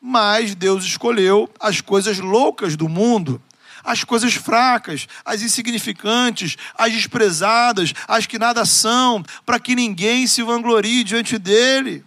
mas 0.00 0.54
Deus 0.54 0.84
escolheu 0.84 1.50
as 1.58 1.80
coisas 1.80 2.18
loucas 2.18 2.76
do 2.76 2.88
mundo 2.88 3.40
as 3.84 4.02
coisas 4.02 4.32
fracas, 4.34 5.06
as 5.24 5.42
insignificantes, 5.42 6.56
as 6.74 6.90
desprezadas, 6.90 7.92
as 8.08 8.24
que 8.24 8.38
nada 8.38 8.64
são, 8.64 9.22
para 9.44 9.60
que 9.60 9.74
ninguém 9.74 10.26
se 10.26 10.42
vanglorie 10.42 11.04
diante 11.04 11.38
dele. 11.38 12.02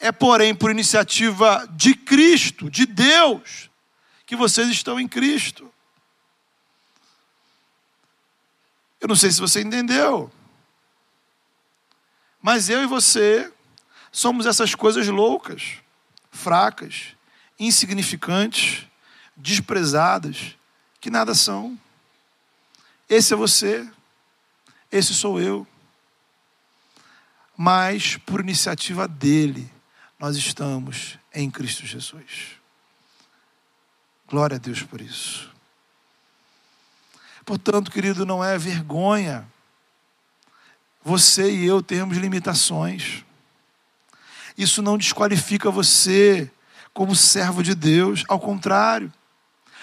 É, 0.00 0.10
porém, 0.10 0.54
por 0.54 0.70
iniciativa 0.70 1.66
de 1.70 1.94
Cristo, 1.94 2.68
de 2.68 2.84
Deus, 2.84 3.70
que 4.26 4.34
vocês 4.34 4.68
estão 4.68 4.98
em 4.98 5.06
Cristo. 5.06 5.72
Eu 9.00 9.08
não 9.08 9.16
sei 9.16 9.30
se 9.30 9.40
você 9.40 9.62
entendeu, 9.62 10.30
mas 12.46 12.68
eu 12.68 12.80
e 12.80 12.86
você 12.86 13.52
somos 14.12 14.46
essas 14.46 14.72
coisas 14.72 15.08
loucas, 15.08 15.78
fracas, 16.30 17.16
insignificantes, 17.58 18.86
desprezadas, 19.36 20.56
que 21.00 21.10
nada 21.10 21.34
são. 21.34 21.76
Esse 23.08 23.34
é 23.34 23.36
você, 23.36 23.90
esse 24.92 25.12
sou 25.12 25.40
eu. 25.40 25.66
Mas, 27.56 28.16
por 28.18 28.38
iniciativa 28.38 29.08
dele, 29.08 29.68
nós 30.16 30.36
estamos 30.36 31.18
em 31.34 31.50
Cristo 31.50 31.84
Jesus. 31.84 32.60
Glória 34.28 34.54
a 34.54 34.60
Deus 34.60 34.84
por 34.84 35.00
isso. 35.00 35.52
Portanto, 37.44 37.90
querido, 37.90 38.24
não 38.24 38.44
é 38.44 38.56
vergonha 38.56 39.50
você 41.06 41.48
e 41.52 41.64
eu 41.64 41.80
termos 41.80 42.16
limitações. 42.16 43.24
Isso 44.58 44.82
não 44.82 44.98
desqualifica 44.98 45.70
você 45.70 46.50
como 46.92 47.14
servo 47.14 47.62
de 47.62 47.76
Deus, 47.76 48.24
ao 48.26 48.40
contrário. 48.40 49.12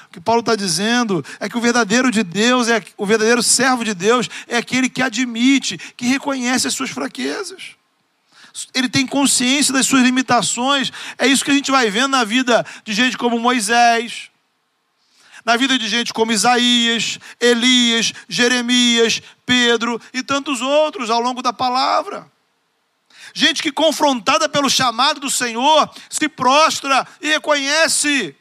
O 0.10 0.12
que 0.12 0.20
Paulo 0.20 0.42
está 0.42 0.54
dizendo 0.54 1.24
é 1.40 1.48
que 1.48 1.58
o 1.58 1.62
verdadeiro 1.62 2.12
de 2.12 2.24
Deus, 2.24 2.68
é 2.68 2.84
o 2.98 3.06
verdadeiro 3.06 3.42
servo 3.42 3.86
de 3.86 3.94
Deus, 3.94 4.30
é 4.50 4.58
aquele 4.58 4.90
que 4.90 5.02
admite, 5.02 5.78
que 5.96 6.06
reconhece 6.06 6.68
as 6.68 6.74
suas 6.74 6.90
fraquezas. 6.90 7.78
Ele 8.74 8.90
tem 8.90 9.08
consciência 9.08 9.74
das 9.74 9.86
suas 9.86 10.04
limitações. 10.04 10.92
É 11.18 11.26
isso 11.26 11.46
que 11.46 11.52
a 11.52 11.56
gente 11.56 11.72
vai 11.72 11.90
vendo 11.90 12.10
na 12.10 12.26
vida 12.26 12.66
de 12.84 12.92
gente 12.92 13.18
como 13.18 13.40
Moisés, 13.40 14.30
na 15.46 15.58
vida 15.58 15.78
de 15.78 15.88
gente 15.88 16.14
como 16.14 16.32
Isaías, 16.32 17.20
Elias, 17.40 18.14
Jeremias, 18.30 19.22
Pedro 19.46 20.00
e 20.14 20.24
tantos 20.24 20.62
outros 20.62 21.10
ao 21.10 21.20
longo 21.20 21.42
da 21.42 21.52
palavra. 21.52 22.32
gente 23.34 23.62
que, 23.62 23.72
confrontada 23.72 24.48
pelo 24.48 24.70
chamado 24.70 25.20
do 25.20 25.30
Senhor, 25.30 25.90
se 26.10 26.30
prostra 26.30 27.06
e 27.20 27.30
reconhece: 27.30 28.36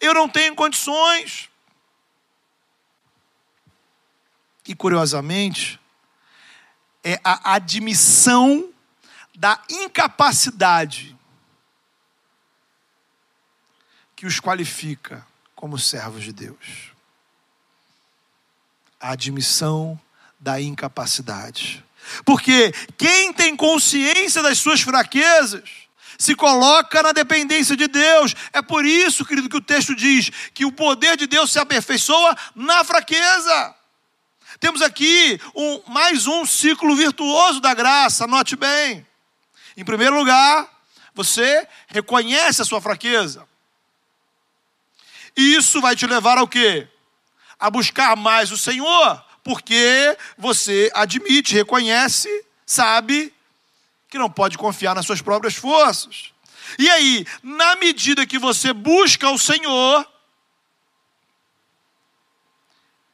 eu 0.00 0.14
não 0.14 0.28
tenho 0.28 0.54
condições. 0.54 1.48
E 4.66 4.74
curiosamente, 4.74 5.80
é 7.02 7.18
a 7.24 7.54
admissão 7.54 8.72
da 9.34 9.60
incapacidade 9.68 11.16
que 14.14 14.26
os 14.26 14.38
qualifica 14.38 15.26
como 15.60 15.78
servos 15.78 16.24
de 16.24 16.32
Deus. 16.32 16.90
A 18.98 19.10
admissão 19.10 20.00
da 20.38 20.58
incapacidade. 20.58 21.84
Porque 22.24 22.72
quem 22.96 23.30
tem 23.30 23.54
consciência 23.54 24.42
das 24.42 24.56
suas 24.56 24.80
fraquezas 24.80 25.68
se 26.18 26.34
coloca 26.34 27.02
na 27.02 27.12
dependência 27.12 27.76
de 27.76 27.86
Deus. 27.88 28.34
É 28.54 28.62
por 28.62 28.86
isso, 28.86 29.22
querido, 29.22 29.50
que 29.50 29.56
o 29.58 29.60
texto 29.60 29.94
diz 29.94 30.30
que 30.54 30.64
o 30.64 30.72
poder 30.72 31.14
de 31.18 31.26
Deus 31.26 31.52
se 31.52 31.58
aperfeiçoa 31.58 32.34
na 32.54 32.82
fraqueza. 32.82 33.74
Temos 34.60 34.80
aqui 34.80 35.38
um, 35.54 35.82
mais 35.88 36.26
um 36.26 36.46
ciclo 36.46 36.96
virtuoso 36.96 37.60
da 37.60 37.74
graça, 37.74 38.26
note 38.26 38.56
bem. 38.56 39.06
Em 39.76 39.84
primeiro 39.84 40.16
lugar, 40.16 40.66
você 41.14 41.68
reconhece 41.88 42.62
a 42.62 42.64
sua 42.64 42.80
fraqueza. 42.80 43.49
E 45.36 45.54
isso 45.54 45.80
vai 45.80 45.94
te 45.96 46.06
levar 46.06 46.38
ao 46.38 46.48
quê? 46.48 46.88
A 47.58 47.70
buscar 47.70 48.16
mais 48.16 48.50
o 48.50 48.58
Senhor, 48.58 49.24
porque 49.42 50.16
você 50.36 50.90
admite, 50.94 51.54
reconhece, 51.54 52.28
sabe 52.66 53.32
que 54.08 54.18
não 54.18 54.30
pode 54.30 54.58
confiar 54.58 54.94
nas 54.94 55.06
suas 55.06 55.22
próprias 55.22 55.54
forças. 55.54 56.32
E 56.78 56.88
aí, 56.90 57.26
na 57.42 57.76
medida 57.76 58.26
que 58.26 58.38
você 58.38 58.72
busca 58.72 59.28
o 59.30 59.38
Senhor, 59.38 60.06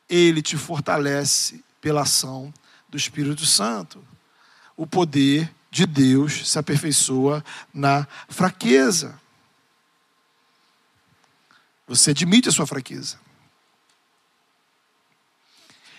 ele 0.08 0.42
te 0.42 0.56
fortalece 0.56 1.62
pela 1.80 2.02
ação 2.02 2.52
do 2.88 2.96
Espírito 2.96 3.44
Santo. 3.44 4.02
O 4.76 4.86
poder 4.86 5.52
de 5.70 5.86
Deus 5.86 6.48
se 6.48 6.58
aperfeiçoa 6.58 7.44
na 7.72 8.06
fraqueza. 8.28 9.20
Você 11.86 12.10
admite 12.10 12.48
a 12.48 12.52
sua 12.52 12.66
fraqueza. 12.66 13.18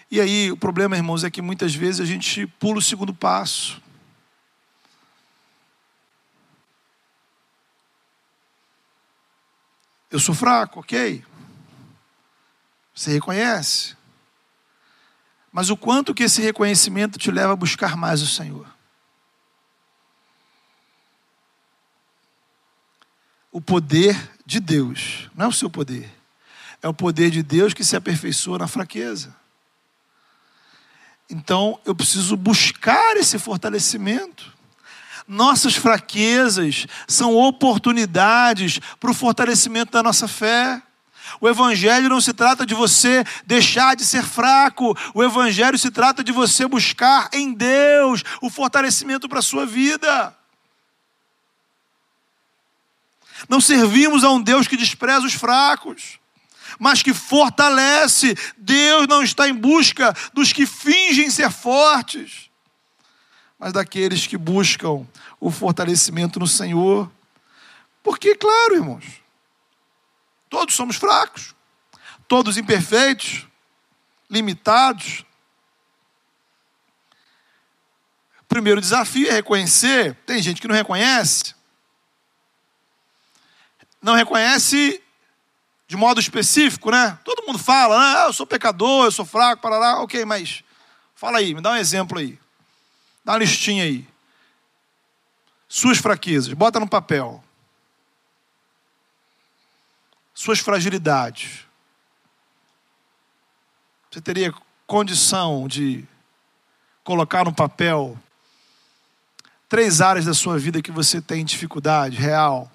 E 0.09 0.21
aí, 0.21 0.51
o 0.51 0.57
problema, 0.57 0.95
irmãos, 0.95 1.23
é 1.23 1.29
que 1.29 1.41
muitas 1.41 1.75
vezes 1.75 2.01
a 2.01 2.05
gente 2.05 2.47
pula 2.47 2.79
o 2.79 2.81
segundo 2.81 3.13
passo. 3.13 3.81
Eu 10.09 10.19
sou 10.19 10.33
fraco, 10.33 10.79
ok. 10.79 11.23
Você 12.95 13.11
reconhece. 13.11 13.95
Mas 15.51 15.69
o 15.69 15.75
quanto 15.75 16.13
que 16.13 16.23
esse 16.23 16.41
reconhecimento 16.41 17.19
te 17.19 17.29
leva 17.29 17.53
a 17.53 17.55
buscar 17.55 17.97
mais 17.97 18.21
o 18.21 18.27
Senhor? 18.27 18.67
O 23.51 23.59
poder 23.59 24.36
de 24.47 24.61
Deus, 24.61 25.29
não 25.35 25.47
é 25.47 25.49
o 25.49 25.51
seu 25.51 25.69
poder, 25.69 26.09
é 26.81 26.87
o 26.87 26.93
poder 26.93 27.29
de 27.29 27.43
Deus 27.43 27.73
que 27.73 27.83
se 27.83 27.97
aperfeiçoa 27.97 28.57
na 28.57 28.67
fraqueza. 28.67 29.35
Então 31.29 31.77
eu 31.83 31.93
preciso 31.93 32.37
buscar 32.37 33.17
esse 33.17 33.37
fortalecimento. 33.37 34.55
Nossas 35.27 35.75
fraquezas 35.75 36.87
são 37.05 37.35
oportunidades 37.35 38.79
para 39.01 39.11
o 39.11 39.13
fortalecimento 39.13 39.91
da 39.91 40.01
nossa 40.01 40.29
fé. 40.29 40.81
O 41.41 41.49
Evangelho 41.49 42.07
não 42.07 42.21
se 42.21 42.31
trata 42.31 42.65
de 42.65 42.73
você 42.73 43.25
deixar 43.45 43.97
de 43.97 44.05
ser 44.05 44.23
fraco, 44.23 44.97
o 45.13 45.21
Evangelho 45.21 45.77
se 45.77 45.91
trata 45.91 46.23
de 46.23 46.31
você 46.31 46.65
buscar 46.65 47.27
em 47.33 47.51
Deus 47.51 48.23
o 48.41 48.49
fortalecimento 48.49 49.27
para 49.27 49.39
a 49.39 49.41
sua 49.41 49.65
vida. 49.65 50.33
Não 53.47 53.61
servimos 53.61 54.23
a 54.23 54.31
um 54.31 54.41
Deus 54.41 54.67
que 54.67 54.77
despreza 54.77 55.25
os 55.25 55.33
fracos, 55.33 56.19
mas 56.79 57.01
que 57.01 57.13
fortalece. 57.13 58.35
Deus 58.57 59.07
não 59.07 59.23
está 59.23 59.47
em 59.47 59.53
busca 59.53 60.15
dos 60.33 60.53
que 60.53 60.65
fingem 60.65 61.29
ser 61.29 61.51
fortes, 61.51 62.49
mas 63.59 63.73
daqueles 63.73 64.27
que 64.27 64.37
buscam 64.37 65.05
o 65.39 65.51
fortalecimento 65.51 66.39
no 66.39 66.47
Senhor. 66.47 67.11
Porque, 68.03 68.35
claro, 68.35 68.75
irmãos, 68.75 69.03
Todos 70.49 70.75
somos 70.75 70.95
fracos, 70.95 71.53
todos 72.27 72.57
imperfeitos, 72.57 73.45
limitados. 74.29 75.25
O 78.41 78.45
primeiro 78.47 78.79
desafio 78.79 79.27
é 79.27 79.33
reconhecer. 79.33 80.15
Tem 80.25 80.41
gente 80.41 80.61
que 80.61 80.67
não 80.67 80.75
reconhece. 80.75 81.53
Não 84.07 84.15
reconhece 84.15 85.03
de 85.85 85.97
modo 85.97 86.21
específico, 86.21 86.89
né? 86.89 87.19
Todo 87.25 87.45
mundo 87.45 87.59
fala, 87.59 87.99
né? 87.99 88.19
Ah, 88.19 88.27
eu 88.27 88.33
sou 88.33 88.47
pecador, 88.47 89.03
eu 89.03 89.11
sou 89.11 89.25
fraco, 89.25 89.61
parará. 89.61 89.99
Ok, 89.99 90.23
mas 90.23 90.63
fala 91.13 91.39
aí, 91.39 91.53
me 91.53 91.59
dá 91.59 91.71
um 91.71 91.75
exemplo 91.75 92.17
aí. 92.17 92.39
Dá 93.25 93.33
uma 93.33 93.39
listinha 93.39 93.83
aí. 93.83 94.07
Suas 95.67 95.97
fraquezas, 95.97 96.53
bota 96.53 96.79
no 96.79 96.87
papel 96.87 97.43
suas 100.33 100.59
fragilidades. 100.59 101.65
Você 104.09 104.21
teria 104.21 104.53
condição 104.85 105.67
de 105.67 106.05
colocar 107.03 107.43
no 107.43 107.53
papel 107.53 108.17
três 109.67 109.99
áreas 109.99 110.23
da 110.23 110.33
sua 110.33 110.57
vida 110.57 110.81
que 110.81 110.93
você 110.93 111.21
tem 111.21 111.43
dificuldade 111.43 112.15
real? 112.15 112.71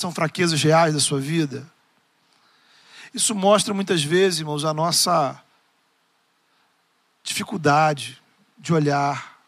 São 0.00 0.12
fraquezas 0.12 0.62
reais 0.62 0.94
da 0.94 1.00
sua 1.00 1.20
vida? 1.20 1.70
Isso 3.12 3.34
mostra 3.34 3.74
muitas 3.74 4.02
vezes, 4.02 4.40
irmãos, 4.40 4.64
a 4.64 4.72
nossa 4.72 5.40
dificuldade 7.22 8.20
de 8.58 8.72
olhar 8.72 9.38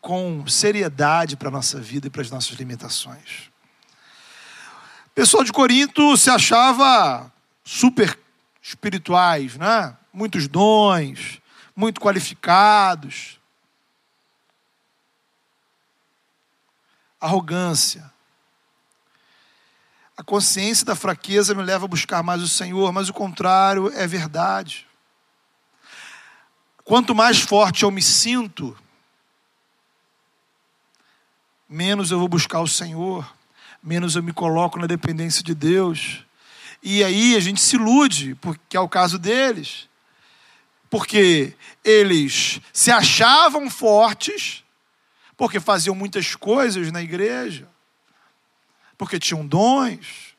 com 0.00 0.46
seriedade 0.46 1.36
para 1.36 1.48
a 1.48 1.52
nossa 1.52 1.78
vida 1.80 2.06
e 2.06 2.10
para 2.10 2.22
as 2.22 2.30
nossas 2.30 2.56
limitações 2.56 3.50
pessoal 5.20 5.44
de 5.44 5.52
Corinto 5.52 6.16
se 6.16 6.30
achava 6.30 7.30
super 7.62 8.18
espirituais, 8.62 9.54
né? 9.58 9.94
Muitos 10.10 10.48
dons, 10.48 11.42
muito 11.76 12.00
qualificados. 12.00 13.38
Arrogância. 17.20 18.10
A 20.20 20.22
consciência 20.22 20.84
da 20.84 20.94
fraqueza 20.94 21.54
me 21.54 21.62
leva 21.62 21.86
a 21.86 21.88
buscar 21.88 22.22
mais 22.22 22.42
o 22.42 22.48
Senhor, 22.48 22.92
mas 22.92 23.08
o 23.08 23.14
contrário 23.14 23.90
é 23.94 24.06
verdade. 24.06 24.86
Quanto 26.84 27.14
mais 27.14 27.40
forte 27.40 27.84
eu 27.84 27.90
me 27.90 28.02
sinto, 28.02 28.76
menos 31.66 32.10
eu 32.10 32.18
vou 32.18 32.28
buscar 32.28 32.60
o 32.60 32.68
Senhor 32.68 33.26
menos 33.82 34.14
eu 34.14 34.22
me 34.22 34.32
coloco 34.32 34.78
na 34.78 34.86
dependência 34.86 35.42
de 35.42 35.54
Deus. 35.54 36.24
E 36.82 37.02
aí 37.02 37.36
a 37.36 37.40
gente 37.40 37.60
se 37.60 37.76
ilude, 37.76 38.34
porque 38.36 38.76
é 38.76 38.80
o 38.80 38.88
caso 38.88 39.18
deles. 39.18 39.88
Porque 40.88 41.54
eles 41.84 42.60
se 42.72 42.90
achavam 42.90 43.70
fortes, 43.70 44.64
porque 45.36 45.60
faziam 45.60 45.94
muitas 45.94 46.34
coisas 46.34 46.90
na 46.90 47.00
igreja, 47.00 47.68
porque 49.00 49.18
tinham 49.18 49.46
dons. 49.46 50.36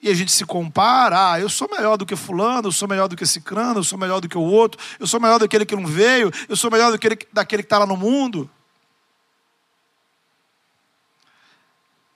E 0.00 0.08
a 0.08 0.14
gente 0.14 0.32
se 0.32 0.46
compara, 0.46 1.32
ah, 1.32 1.40
eu 1.40 1.50
sou 1.50 1.68
melhor 1.70 1.98
do 1.98 2.06
que 2.06 2.16
fulano, 2.16 2.68
eu 2.68 2.72
sou 2.72 2.88
melhor 2.88 3.06
do 3.06 3.14
que 3.14 3.24
esse 3.24 3.42
crânio, 3.42 3.80
eu 3.80 3.84
sou 3.84 3.98
melhor 3.98 4.18
do 4.18 4.30
que 4.30 4.38
o 4.38 4.40
outro, 4.40 4.80
eu 4.98 5.06
sou 5.06 5.20
melhor 5.20 5.38
daquele 5.38 5.66
que 5.66 5.76
não 5.76 5.86
veio, 5.86 6.30
eu 6.48 6.56
sou 6.56 6.70
melhor 6.70 6.90
daquele, 6.90 7.18
daquele 7.30 7.62
que 7.62 7.66
está 7.66 7.76
lá 7.76 7.84
no 7.84 7.98
mundo. 7.98 8.50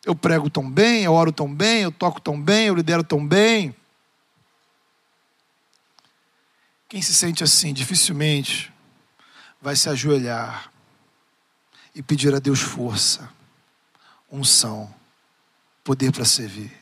eu 0.08 0.14
prego 0.14 0.48
tão 0.48 0.70
bem, 0.70 1.04
eu 1.04 1.12
oro 1.12 1.30
tão 1.30 1.54
bem, 1.54 1.82
eu 1.82 1.92
toco 1.92 2.18
tão 2.18 2.40
bem, 2.40 2.68
eu 2.68 2.74
lidero 2.74 3.04
tão 3.04 3.26
bem. 3.26 3.76
Quem 6.88 7.02
se 7.02 7.14
sente 7.14 7.44
assim, 7.44 7.74
dificilmente 7.74 8.72
vai 9.60 9.76
se 9.76 9.86
ajoelhar 9.90 10.72
e 11.94 12.02
pedir 12.02 12.34
a 12.34 12.38
Deus 12.38 12.60
força, 12.60 13.30
unção, 14.30 14.92
poder 15.82 16.12
para 16.12 16.24
servir. 16.24 16.72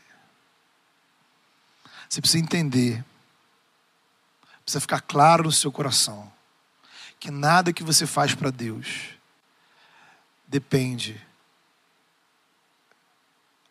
Você 2.09 2.21
precisa 2.21 2.43
entender, 2.43 3.03
precisa 4.63 4.81
ficar 4.81 5.01
claro 5.01 5.43
no 5.43 5.51
seu 5.51 5.71
coração, 5.71 6.31
que 7.19 7.31
nada 7.31 7.73
que 7.73 7.83
você 7.83 8.05
faz 8.05 8.33
para 8.33 8.51
Deus 8.51 9.09
depende 10.47 11.21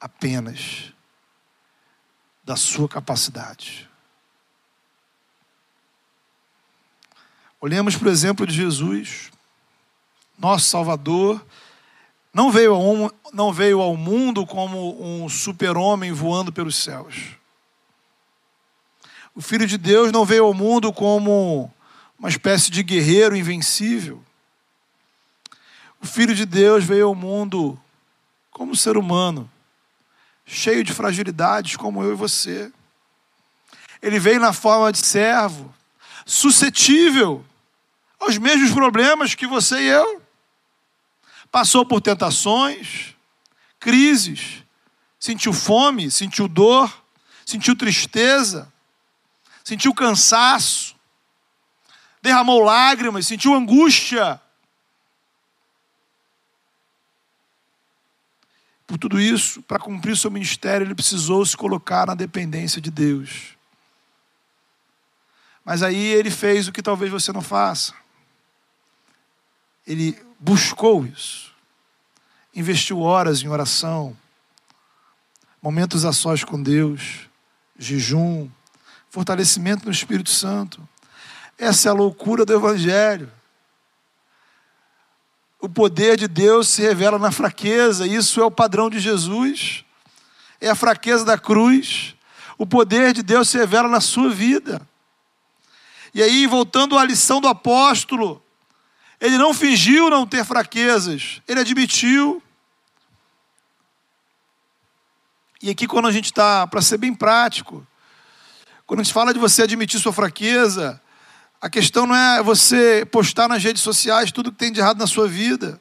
apenas 0.00 0.92
da 2.44 2.56
sua 2.56 2.88
capacidade. 2.88 3.88
Olhemos 7.60 7.96
para 7.96 8.08
o 8.08 8.10
exemplo 8.10 8.46
de 8.46 8.54
Jesus, 8.54 9.32
nosso 10.38 10.66
Salvador, 10.66 11.44
não 12.36 12.50
veio 12.50 12.74
ao, 12.74 13.14
não 13.32 13.50
veio 13.50 13.80
ao 13.80 13.96
mundo 13.96 14.44
como 14.44 15.02
um 15.02 15.26
super-homem 15.26 16.12
voando 16.12 16.52
pelos 16.52 16.76
céus. 16.76 17.30
O 19.34 19.40
Filho 19.40 19.66
de 19.66 19.78
Deus 19.78 20.12
não 20.12 20.22
veio 20.22 20.44
ao 20.44 20.52
mundo 20.52 20.92
como 20.92 21.72
uma 22.18 22.28
espécie 22.28 22.70
de 22.70 22.82
guerreiro 22.82 23.34
invencível. 23.34 24.22
O 25.98 26.06
Filho 26.06 26.34
de 26.34 26.44
Deus 26.44 26.84
veio 26.84 27.06
ao 27.06 27.14
mundo 27.14 27.80
como 28.50 28.76
ser 28.76 28.98
humano, 28.98 29.50
cheio 30.44 30.84
de 30.84 30.92
fragilidades, 30.92 31.76
como 31.76 32.02
eu 32.02 32.12
e 32.12 32.16
você. 32.16 32.70
Ele 34.02 34.18
veio 34.18 34.40
na 34.40 34.52
forma 34.52 34.92
de 34.92 34.98
servo, 34.98 35.74
suscetível 36.26 37.42
aos 38.20 38.36
mesmos 38.36 38.72
problemas 38.72 39.34
que 39.34 39.46
você 39.46 39.80
e 39.80 39.86
eu. 39.86 40.25
Passou 41.56 41.86
por 41.86 42.02
tentações, 42.02 43.14
crises, 43.80 44.62
sentiu 45.18 45.54
fome, 45.54 46.10
sentiu 46.10 46.48
dor, 46.48 47.02
sentiu 47.46 47.74
tristeza, 47.74 48.70
sentiu 49.64 49.94
cansaço, 49.94 50.94
derramou 52.20 52.62
lágrimas, 52.62 53.26
sentiu 53.26 53.54
angústia. 53.54 54.38
Por 58.86 58.98
tudo 58.98 59.18
isso, 59.18 59.62
para 59.62 59.78
cumprir 59.78 60.14
seu 60.14 60.30
ministério, 60.30 60.86
ele 60.86 60.94
precisou 60.94 61.46
se 61.46 61.56
colocar 61.56 62.06
na 62.06 62.14
dependência 62.14 62.82
de 62.82 62.90
Deus. 62.90 63.56
Mas 65.64 65.82
aí 65.82 66.04
ele 66.04 66.30
fez 66.30 66.68
o 66.68 66.72
que 66.72 66.82
talvez 66.82 67.10
você 67.10 67.32
não 67.32 67.40
faça. 67.40 67.94
Ele 69.86 70.22
buscou 70.38 71.06
isso. 71.06 71.45
Investiu 72.56 73.02
horas 73.02 73.42
em 73.42 73.48
oração, 73.48 74.16
momentos 75.60 76.06
a 76.06 76.12
sós 76.12 76.42
com 76.42 76.62
Deus, 76.62 77.28
jejum, 77.78 78.48
fortalecimento 79.10 79.84
no 79.84 79.92
Espírito 79.92 80.30
Santo. 80.30 80.80
Essa 81.58 81.88
é 81.88 81.90
a 81.90 81.94
loucura 81.94 82.46
do 82.46 82.54
Evangelho. 82.54 83.30
O 85.60 85.68
poder 85.68 86.16
de 86.16 86.26
Deus 86.26 86.68
se 86.68 86.80
revela 86.80 87.18
na 87.18 87.30
fraqueza, 87.30 88.06
isso 88.06 88.40
é 88.40 88.44
o 88.44 88.50
padrão 88.50 88.88
de 88.88 89.00
Jesus. 89.00 89.84
É 90.58 90.70
a 90.70 90.74
fraqueza 90.74 91.26
da 91.26 91.36
cruz. 91.36 92.14
O 92.56 92.66
poder 92.66 93.12
de 93.12 93.22
Deus 93.22 93.50
se 93.50 93.58
revela 93.58 93.86
na 93.86 94.00
sua 94.00 94.30
vida. 94.30 94.80
E 96.14 96.22
aí, 96.22 96.46
voltando 96.46 96.96
à 96.96 97.04
lição 97.04 97.38
do 97.38 97.48
apóstolo, 97.48 98.42
ele 99.20 99.36
não 99.36 99.52
fingiu 99.52 100.08
não 100.08 100.26
ter 100.26 100.42
fraquezas, 100.42 101.42
ele 101.46 101.60
admitiu. 101.60 102.42
E 105.66 105.70
aqui, 105.70 105.88
quando 105.88 106.06
a 106.06 106.12
gente 106.12 106.26
está, 106.26 106.64
para 106.64 106.80
ser 106.80 106.96
bem 106.96 107.12
prático, 107.12 107.84
quando 108.86 109.00
a 109.00 109.02
gente 109.02 109.12
fala 109.12 109.34
de 109.34 109.40
você 109.40 109.64
admitir 109.64 109.98
sua 109.98 110.12
fraqueza, 110.12 111.02
a 111.60 111.68
questão 111.68 112.06
não 112.06 112.14
é 112.14 112.40
você 112.40 113.04
postar 113.04 113.48
nas 113.48 113.64
redes 113.64 113.82
sociais 113.82 114.30
tudo 114.30 114.52
que 114.52 114.58
tem 114.58 114.70
de 114.70 114.78
errado 114.78 114.98
na 114.98 115.08
sua 115.08 115.26
vida. 115.26 115.80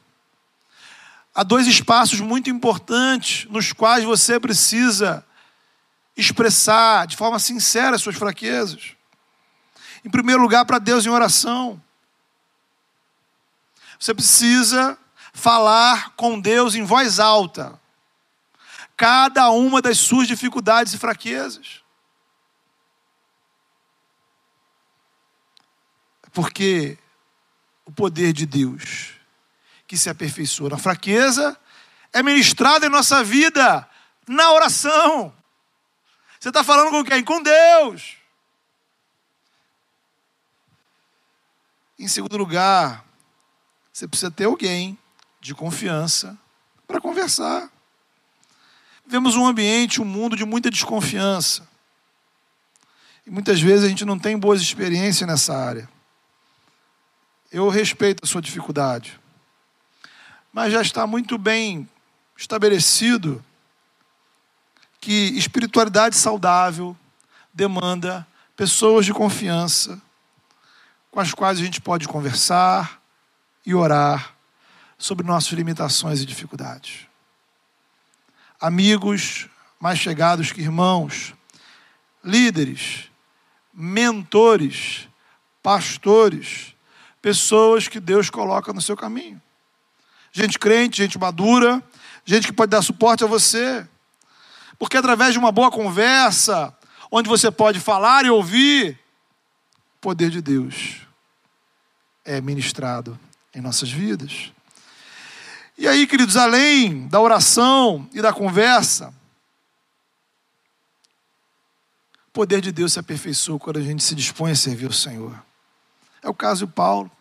Há 1.35 1.43
dois 1.43 1.67
espaços 1.67 2.19
muito 2.19 2.49
importantes 2.49 3.47
nos 3.51 3.73
quais 3.73 4.03
você 4.03 4.39
precisa 4.39 5.23
expressar 6.17 7.05
de 7.05 7.15
forma 7.15 7.37
sincera 7.37 7.95
as 7.95 8.01
suas 8.01 8.15
fraquezas. 8.15 8.95
Em 10.03 10.09
primeiro 10.09 10.41
lugar, 10.41 10.65
para 10.65 10.79
Deus 10.79 11.05
em 11.05 11.09
oração. 11.09 11.79
Você 13.99 14.15
precisa 14.15 14.97
falar 15.31 16.15
com 16.15 16.39
Deus 16.39 16.73
em 16.73 16.83
voz 16.83 17.19
alta. 17.19 17.79
Cada 18.97 19.49
uma 19.49 19.81
das 19.81 19.97
suas 19.97 20.27
dificuldades 20.27 20.93
e 20.93 20.97
fraquezas. 20.97 21.83
Porque 26.31 26.97
o 27.85 27.91
poder 27.91 28.33
de 28.33 28.45
Deus, 28.45 29.11
que 29.87 29.97
se 29.97 30.09
aperfeiçoa 30.09 30.69
na 30.69 30.77
fraqueza, 30.77 31.57
é 32.11 32.23
ministrado 32.23 32.85
em 32.85 32.89
nossa 32.89 33.23
vida 33.23 33.87
na 34.27 34.51
oração. 34.51 35.33
Você 36.39 36.49
está 36.49 36.63
falando 36.63 36.91
com 36.91 37.03
quem? 37.03 37.23
Com 37.23 37.41
Deus. 37.41 38.17
Em 41.97 42.07
segundo 42.07 42.35
lugar, 42.35 43.05
você 43.91 44.07
precisa 44.07 44.29
ter 44.29 44.45
alguém 44.45 44.97
de 45.39 45.55
confiança 45.55 46.37
para 46.85 46.99
conversar. 46.99 47.71
Vivemos 49.05 49.35
um 49.35 49.45
ambiente, 49.45 50.01
um 50.01 50.05
mundo 50.05 50.35
de 50.35 50.43
muita 50.43 50.71
desconfiança. 50.71 51.67
E 53.25 53.29
muitas 53.29 53.61
vezes 53.61 53.85
a 53.85 53.87
gente 53.87 54.05
não 54.05 54.17
tem 54.17 54.37
boas 54.37 54.61
experiências 54.61 55.27
nessa 55.27 55.55
área. 55.55 55.89
Eu 57.51 57.69
respeito 57.69 58.23
a 58.23 58.27
sua 58.27 58.41
dificuldade. 58.41 59.19
Mas 60.51 60.73
já 60.73 60.81
está 60.81 61.05
muito 61.05 61.37
bem 61.37 61.87
estabelecido 62.37 63.43
que 64.99 65.37
espiritualidade 65.37 66.15
saudável 66.15 66.97
demanda 67.53 68.25
pessoas 68.55 69.05
de 69.05 69.13
confiança 69.13 70.01
com 71.11 71.19
as 71.19 71.33
quais 71.33 71.59
a 71.59 71.63
gente 71.63 71.79
pode 71.79 72.07
conversar 72.07 73.01
e 73.65 73.73
orar 73.73 74.35
sobre 74.97 75.25
nossas 75.25 75.51
limitações 75.51 76.21
e 76.21 76.25
dificuldades. 76.25 77.07
Amigos 78.65 79.47
mais 79.79 79.99
chegados 79.99 80.51
que 80.51 80.59
irmãos, 80.59 81.35
líderes, 82.23 83.11
mentores, 83.71 85.07
pastores, 85.61 86.73
pessoas 87.21 87.87
que 87.87 87.99
Deus 87.99 88.31
coloca 88.31 88.73
no 88.73 88.81
seu 88.81 88.97
caminho. 88.97 89.39
Gente 90.31 90.57
crente, 90.57 90.97
gente 90.97 91.19
madura, 91.19 91.79
gente 92.25 92.47
que 92.47 92.53
pode 92.53 92.71
dar 92.71 92.81
suporte 92.81 93.23
a 93.23 93.27
você. 93.27 93.87
Porque 94.79 94.97
através 94.97 95.33
de 95.33 95.37
uma 95.37 95.51
boa 95.51 95.69
conversa, 95.69 96.75
onde 97.11 97.29
você 97.29 97.51
pode 97.51 97.79
falar 97.79 98.25
e 98.25 98.31
ouvir, 98.31 98.97
o 99.97 100.01
poder 100.01 100.31
de 100.31 100.41
Deus 100.41 101.05
é 102.25 102.41
ministrado 102.41 103.19
em 103.53 103.61
nossas 103.61 103.91
vidas. 103.91 104.54
E 105.77 105.87
aí, 105.87 106.07
queridos, 106.07 106.37
além 106.37 107.07
da 107.07 107.19
oração 107.19 108.09
e 108.13 108.21
da 108.21 108.31
conversa, 108.31 109.13
o 112.27 112.31
poder 112.31 112.61
de 112.61 112.71
Deus 112.71 112.93
se 112.93 112.99
aperfeiçoa 112.99 113.59
quando 113.59 113.79
a 113.79 113.81
gente 113.81 114.01
se 114.03 114.15
dispõe 114.15 114.51
a 114.51 114.55
servir 114.55 114.89
o 114.89 114.93
Senhor. 114.93 115.37
É 116.21 116.29
o 116.29 116.33
caso 116.33 116.65
de 116.65 116.71
Paulo. 116.73 117.11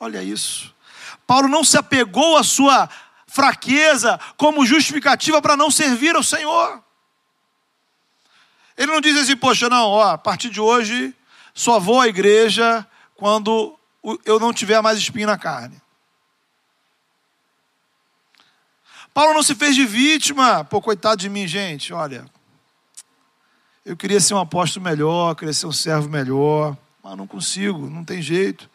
Olha 0.00 0.22
isso. 0.22 0.74
Paulo 1.26 1.48
não 1.48 1.62
se 1.62 1.78
apegou 1.78 2.36
à 2.36 2.42
sua 2.42 2.88
fraqueza 3.26 4.18
como 4.36 4.66
justificativa 4.66 5.40
para 5.40 5.56
não 5.56 5.70
servir 5.70 6.14
ao 6.16 6.22
Senhor. 6.22 6.82
Ele 8.76 8.92
não 8.92 9.00
diz 9.00 9.16
assim, 9.16 9.36
poxa, 9.36 9.68
não, 9.68 9.86
ó, 9.88 10.10
a 10.10 10.18
partir 10.18 10.50
de 10.50 10.60
hoje 10.60 11.14
só 11.54 11.78
vou 11.80 12.00
à 12.00 12.08
igreja 12.08 12.86
quando 13.14 13.78
eu 14.24 14.38
não 14.38 14.52
tiver 14.52 14.80
mais 14.82 14.98
espinho 14.98 15.26
na 15.26 15.38
carne. 15.38 15.80
Paulo 19.16 19.32
não 19.32 19.42
se 19.42 19.54
fez 19.54 19.74
de 19.74 19.86
vítima. 19.86 20.62
Pô, 20.62 20.78
coitado 20.78 21.16
de 21.16 21.30
mim, 21.30 21.48
gente, 21.48 21.90
olha. 21.90 22.26
Eu 23.82 23.96
queria 23.96 24.20
ser 24.20 24.34
um 24.34 24.38
apóstolo 24.38 24.84
melhor, 24.84 25.34
queria 25.34 25.54
ser 25.54 25.64
um 25.64 25.72
servo 25.72 26.06
melhor, 26.06 26.76
mas 27.02 27.16
não 27.16 27.26
consigo, 27.26 27.88
não 27.88 28.04
tem 28.04 28.20
jeito. 28.20 28.68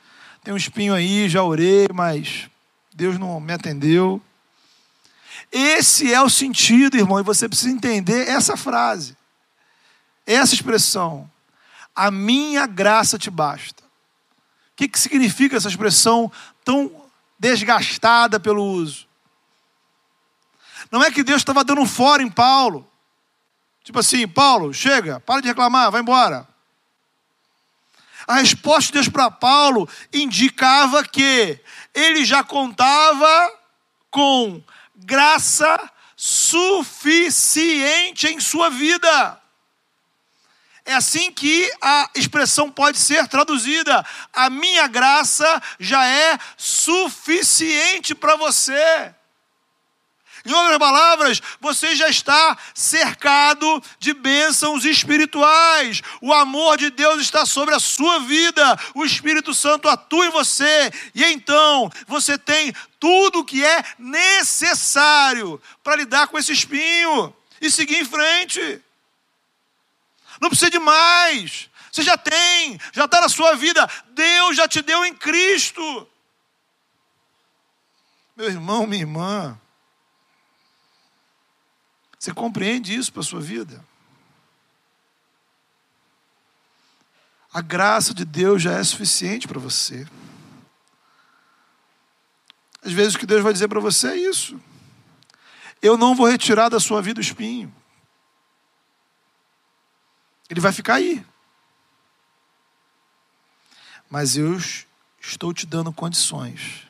Tem 0.43 0.51
um 0.51 0.57
espinho 0.57 0.95
aí, 0.95 1.29
já 1.29 1.43
orei, 1.43 1.87
mas 1.93 2.49
Deus 2.91 3.19
não 3.19 3.39
me 3.39 3.53
atendeu. 3.53 4.19
Esse 5.51 6.11
é 6.11 6.19
o 6.19 6.27
sentido, 6.27 6.97
irmão, 6.97 7.19
e 7.19 7.23
você 7.23 7.47
precisa 7.47 7.69
entender 7.69 8.27
essa 8.27 8.57
frase, 8.57 9.15
essa 10.25 10.55
expressão. 10.55 11.29
A 11.95 12.09
minha 12.09 12.65
graça 12.65 13.15
te 13.15 13.29
basta. 13.29 13.83
O 13.83 13.87
que, 14.75 14.87
que 14.87 14.99
significa 14.99 15.55
essa 15.55 15.69
expressão 15.69 16.31
tão 16.65 16.91
desgastada 17.37 18.39
pelo 18.39 18.63
uso? 18.63 19.10
Não 20.91 21.01
é 21.01 21.09
que 21.09 21.23
Deus 21.23 21.41
estava 21.41 21.63
dando 21.63 21.85
fora 21.85 22.21
em 22.21 22.29
Paulo. 22.29 22.91
Tipo 23.83 23.99
assim, 23.99 24.27
Paulo, 24.27 24.73
chega, 24.73 25.19
para 25.21 25.41
de 25.41 25.47
reclamar, 25.47 25.89
vai 25.89 26.01
embora. 26.01 26.47
A 28.27 28.35
resposta 28.35 28.87
de 28.87 28.93
Deus 28.93 29.09
para 29.09 29.31
Paulo 29.31 29.89
indicava 30.13 31.03
que 31.03 31.59
ele 31.93 32.23
já 32.25 32.43
contava 32.43 33.51
com 34.11 34.61
graça 34.95 35.89
suficiente 36.15 37.07
em 38.27 38.39
sua 38.39 38.69
vida. 38.69 39.41
É 40.85 40.93
assim 40.93 41.31
que 41.31 41.71
a 41.81 42.09
expressão 42.15 42.69
pode 42.69 42.97
ser 42.97 43.27
traduzida. 43.27 44.05
A 44.33 44.49
minha 44.49 44.87
graça 44.87 45.61
já 45.79 46.05
é 46.05 46.37
suficiente 46.57 48.13
para 48.13 48.35
você. 48.35 49.15
Em 50.45 50.53
outras 50.53 50.77
palavras, 50.79 51.41
você 51.59 51.95
já 51.95 52.09
está 52.09 52.57
cercado 52.73 53.81
de 53.99 54.13
bênçãos 54.13 54.85
espirituais. 54.85 56.01
O 56.19 56.33
amor 56.33 56.77
de 56.77 56.89
Deus 56.89 57.21
está 57.21 57.45
sobre 57.45 57.75
a 57.75 57.79
sua 57.79 58.19
vida. 58.21 58.79
O 58.95 59.05
Espírito 59.05 59.53
Santo 59.53 59.87
atua 59.87 60.25
em 60.25 60.31
você. 60.31 60.91
E 61.13 61.23
então, 61.23 61.91
você 62.07 62.37
tem 62.37 62.73
tudo 62.99 63.39
o 63.39 63.45
que 63.45 63.63
é 63.63 63.83
necessário 63.99 65.61
para 65.83 65.95
lidar 65.95 66.27
com 66.27 66.37
esse 66.37 66.51
espinho 66.51 67.33
e 67.61 67.69
seguir 67.69 67.97
em 67.97 68.05
frente. 68.05 68.81
Não 70.39 70.49
precisa 70.49 70.71
de 70.71 70.79
mais. 70.79 71.69
Você 71.91 72.01
já 72.01 72.17
tem, 72.17 72.79
já 72.93 73.05
está 73.05 73.21
na 73.21 73.29
sua 73.29 73.55
vida. 73.55 73.87
Deus 74.09 74.57
já 74.57 74.67
te 74.67 74.81
deu 74.81 75.05
em 75.05 75.13
Cristo. 75.13 76.07
Meu 78.35 78.47
irmão, 78.47 78.87
minha 78.87 79.03
irmã, 79.03 79.59
você 82.21 82.31
compreende 82.35 82.93
isso 82.93 83.11
para 83.11 83.21
a 83.21 83.25
sua 83.25 83.41
vida? 83.41 83.83
A 87.51 87.61
graça 87.61 88.13
de 88.13 88.23
Deus 88.23 88.61
já 88.61 88.73
é 88.73 88.83
suficiente 88.83 89.47
para 89.47 89.59
você. 89.59 90.07
Às 92.83 92.91
vezes 92.91 93.15
o 93.15 93.17
que 93.17 93.25
Deus 93.25 93.41
vai 93.41 93.51
dizer 93.51 93.67
para 93.67 93.79
você 93.79 94.09
é 94.09 94.17
isso. 94.17 94.61
Eu 95.81 95.97
não 95.97 96.13
vou 96.13 96.27
retirar 96.27 96.69
da 96.69 96.79
sua 96.79 97.01
vida 97.01 97.19
o 97.19 97.23
espinho. 97.23 97.73
Ele 100.47 100.61
vai 100.61 100.71
ficar 100.71 100.95
aí. 100.97 101.25
Mas 104.07 104.37
eu 104.37 104.59
estou 105.19 105.51
te 105.55 105.65
dando 105.65 105.91
condições 105.91 106.87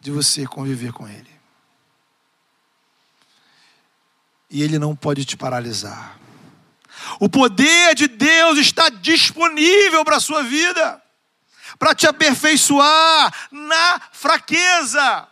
de 0.00 0.10
você 0.10 0.44
conviver 0.48 0.92
com 0.92 1.06
ele. 1.06 1.41
E 4.52 4.62
ele 4.62 4.78
não 4.78 4.94
pode 4.94 5.24
te 5.24 5.36
paralisar. 5.36 6.18
O 7.18 7.28
poder 7.28 7.94
de 7.94 8.06
Deus 8.06 8.58
está 8.58 8.90
disponível 8.90 10.04
para 10.04 10.16
a 10.16 10.20
sua 10.20 10.42
vida, 10.42 11.02
para 11.78 11.94
te 11.94 12.06
aperfeiçoar 12.06 13.32
na 13.50 14.00
fraqueza 14.12 15.26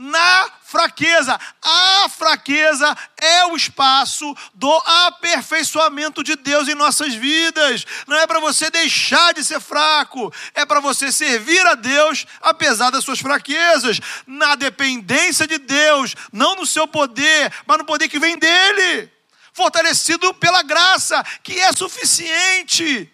na 0.00 0.50
fraqueza. 0.62 1.38
A 1.62 2.08
fraqueza 2.08 2.96
é 3.18 3.44
o 3.44 3.54
espaço 3.54 4.34
do 4.54 4.72
aperfeiçoamento 5.06 6.24
de 6.24 6.36
Deus 6.36 6.68
em 6.68 6.74
nossas 6.74 7.14
vidas. 7.14 7.84
Não 8.06 8.16
é 8.16 8.26
para 8.26 8.40
você 8.40 8.70
deixar 8.70 9.34
de 9.34 9.44
ser 9.44 9.60
fraco, 9.60 10.32
é 10.54 10.64
para 10.64 10.80
você 10.80 11.12
servir 11.12 11.66
a 11.66 11.74
Deus 11.74 12.26
apesar 12.40 12.88
das 12.88 13.04
suas 13.04 13.20
fraquezas, 13.20 14.00
na 14.26 14.54
dependência 14.54 15.46
de 15.46 15.58
Deus, 15.58 16.14
não 16.32 16.56
no 16.56 16.64
seu 16.64 16.88
poder, 16.88 17.52
mas 17.66 17.76
no 17.76 17.84
poder 17.84 18.08
que 18.08 18.18
vem 18.18 18.38
dele. 18.38 19.12
Fortalecido 19.52 20.32
pela 20.32 20.62
graça, 20.62 21.22
que 21.42 21.60
é 21.60 21.70
suficiente. 21.72 23.12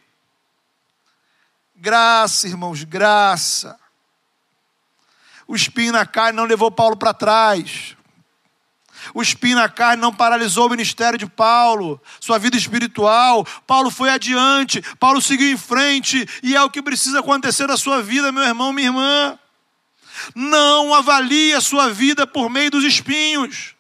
Graça, 1.75 2.47
irmãos, 2.47 2.85
graça 2.85 3.77
o 5.47 5.55
espinho 5.55 5.93
na 5.93 6.05
carne 6.05 6.37
não 6.37 6.45
levou 6.45 6.71
Paulo 6.71 6.97
para 6.97 7.15
trás. 7.15 7.97
O 9.15 9.23
espinho 9.23 9.57
na 9.57 9.69
carne 9.69 10.03
não 10.03 10.13
paralisou 10.13 10.67
o 10.67 10.71
ministério 10.71 11.19
de 11.19 11.27
Paulo, 11.27 12.01
sua 12.21 12.39
vida 12.39 12.57
espiritual. 12.57 13.47
Paulo 13.67 13.91
foi 13.91 14.11
adiante, 14.11 14.83
Paulo 14.99 15.23
seguiu 15.23 15.51
em 15.51 15.57
frente, 15.57 16.27
e 16.43 16.57
é 16.57 16.63
o 16.63 16.71
que 16.71 16.83
precisa 16.83 17.21
acontecer 17.21 17.67
na 17.69 17.77
sua 17.77 18.03
vida, 18.03 18.33
meu 18.33 18.43
irmão, 18.43 18.73
minha 18.73 18.89
irmã. 18.89 19.39
Não 20.35 20.95
avalie 20.95 21.53
a 21.53 21.61
sua 21.61 21.91
vida 21.91 22.27
por 22.27 22.51
meio 22.51 22.71
dos 22.71 22.85
espinhos. 22.85 23.75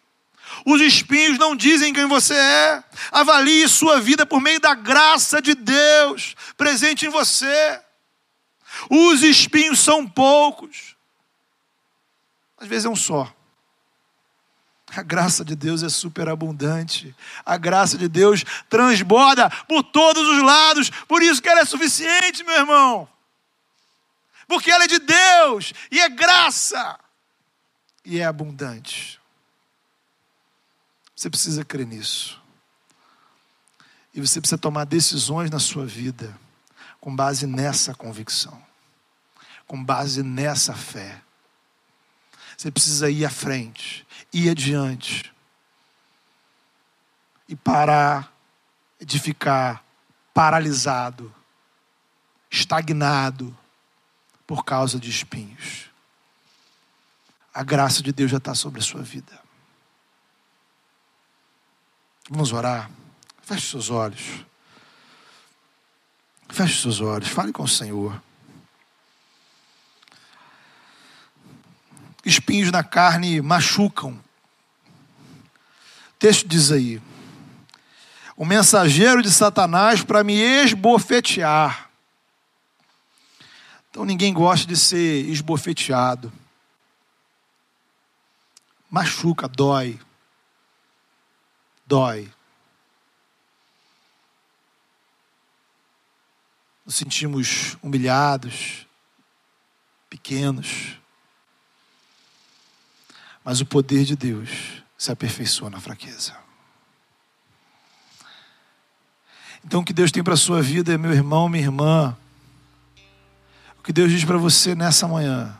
Os 0.64 0.80
espinhos 0.80 1.38
não 1.38 1.56
dizem 1.56 1.92
quem 1.92 2.06
você 2.06 2.34
é. 2.34 2.84
Avalie 3.10 3.68
sua 3.68 4.00
vida 4.00 4.26
por 4.26 4.40
meio 4.40 4.60
da 4.60 4.74
graça 4.74 5.40
de 5.40 5.54
Deus 5.54 6.34
presente 6.56 7.06
em 7.06 7.08
você. 7.08 7.80
Os 8.90 9.22
espinhos 9.22 9.80
são 9.80 10.06
poucos. 10.06 10.95
Às 12.59 12.68
vezes 12.68 12.84
é 12.86 12.88
um 12.88 12.96
só. 12.96 13.32
A 14.88 15.02
graça 15.02 15.44
de 15.44 15.57
Deus 15.57 15.82
é 15.82 15.88
superabundante. 15.88 17.14
A 17.44 17.57
graça 17.57 17.98
de 17.98 18.09
Deus 18.09 18.44
transborda 18.68 19.50
por 19.66 19.82
todos 19.82 20.26
os 20.28 20.42
lados. 20.42 20.90
Por 21.09 21.22
isso 21.22 21.42
que 21.42 21.48
ela 21.48 21.61
é 21.61 21.64
suficiente, 21.64 22.44
meu 22.44 22.54
irmão. 22.57 23.09
Porque 24.46 24.70
ela 24.70 24.84
é 24.84 24.88
de 24.88 25.00
Deus 25.00 25.72
e 25.90 26.00
é 26.00 26.09
graça 26.09 26.98
e 28.04 28.20
é 28.20 28.24
abundante. 28.24 29.20
Você 31.14 31.28
precisa 31.28 31.64
crer 31.64 31.86
nisso. 31.86 32.40
E 34.14 34.20
você 34.20 34.40
precisa 34.40 34.57
tomar 34.57 34.84
decisões 34.84 35.50
na 35.50 35.59
sua 35.59 35.84
vida 35.84 36.38
com 37.00 37.14
base 37.14 37.46
nessa 37.46 37.94
convicção, 37.94 38.64
com 39.66 39.82
base 39.82 40.22
nessa 40.22 40.74
fé. 40.74 41.20
Você 42.57 42.70
precisa 42.70 43.11
ir 43.11 43.24
à 43.24 43.30
frente, 43.30 44.07
ir 44.32 44.50
adiante. 44.50 45.32
E 47.48 47.54
parar 47.54 48.32
de 49.00 49.20
ficar 49.20 49.84
paralisado, 50.32 51.32
estagnado 52.50 53.57
por 54.46 54.64
causa 54.64 54.98
de 54.98 55.11
espinhos. 55.11 55.90
A 57.52 57.62
graça 57.62 58.02
de 58.02 58.12
Deus 58.12 58.30
já 58.30 58.38
está 58.38 58.54
sobre 58.54 58.80
a 58.80 58.82
sua 58.82 59.02
vida. 59.02 59.40
Vamos 62.28 62.52
orar. 62.52 62.90
Feche 63.42 63.70
seus 63.70 63.90
olhos. 63.90 64.44
Feche 66.48 66.82
seus 66.82 67.00
olhos. 67.00 67.28
Fale 67.28 67.52
com 67.52 67.62
o 67.62 67.68
Senhor. 67.68 68.20
Espinhos 72.26 72.72
na 72.72 72.82
carne 72.82 73.40
machucam. 73.40 74.10
O 74.10 76.18
texto 76.18 76.46
diz 76.46 76.72
aí: 76.72 77.00
o 78.36 78.44
mensageiro 78.44 79.22
de 79.22 79.30
Satanás 79.30 80.02
para 80.02 80.24
me 80.24 80.34
esbofetear. 80.34 81.88
Então 83.88 84.04
ninguém 84.04 84.34
gosta 84.34 84.66
de 84.66 84.76
ser 84.76 85.24
esbofeteado. 85.26 86.32
Machuca, 88.90 89.48
dói. 89.48 89.98
Dói. 91.86 92.30
Nos 96.84 96.94
sentimos 96.94 97.76
humilhados, 97.82 98.86
pequenos. 100.08 100.98
Mas 103.47 103.61
o 103.61 103.64
poder 103.64 104.05
de 104.05 104.16
Deus 104.16 104.82
se 104.99 105.12
aperfeiçoa 105.12 105.70
na 105.70 105.78
fraqueza. 105.78 106.34
Então, 109.64 109.82
o 109.82 109.84
que 109.84 109.92
Deus 109.92 110.11
tem 110.11 110.20
para 110.20 110.34
a 110.34 110.36
sua 110.36 110.61
vida, 110.61 110.99
meu 110.99 111.12
irmão, 111.12 111.49
minha 111.49 111.62
irmã, 111.62 112.16
o 113.78 113.82
que 113.84 113.92
Deus 113.92 114.11
diz 114.11 114.24
para 114.24 114.36
você 114.36 114.74
nessa 114.74 115.07
manhã 115.07 115.57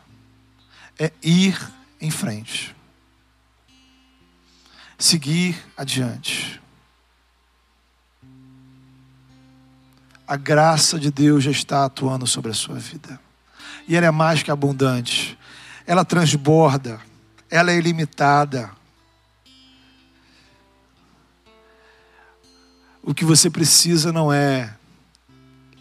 é 0.99 1.13
ir 1.23 1.57
em 2.01 2.11
frente, 2.11 2.75
seguir 4.99 5.57
adiante. 5.77 6.61
A 10.27 10.35
graça 10.35 10.99
de 10.99 11.13
Deus 11.13 11.45
já 11.45 11.53
está 11.53 11.85
atuando 11.85 12.27
sobre 12.27 12.51
a 12.51 12.55
sua 12.55 12.81
vida, 12.81 13.21
e 13.87 13.95
ela 13.95 14.07
é 14.07 14.11
mais 14.11 14.43
que 14.43 14.51
abundante, 14.51 15.39
ela 15.87 16.05
transborda 16.05 17.01
ela 17.57 17.73
é 17.73 17.77
ilimitada. 17.77 18.71
O 23.03 23.15
que 23.15 23.25
você 23.25 23.49
precisa 23.49 24.13
não 24.13 24.33
é 24.33 24.77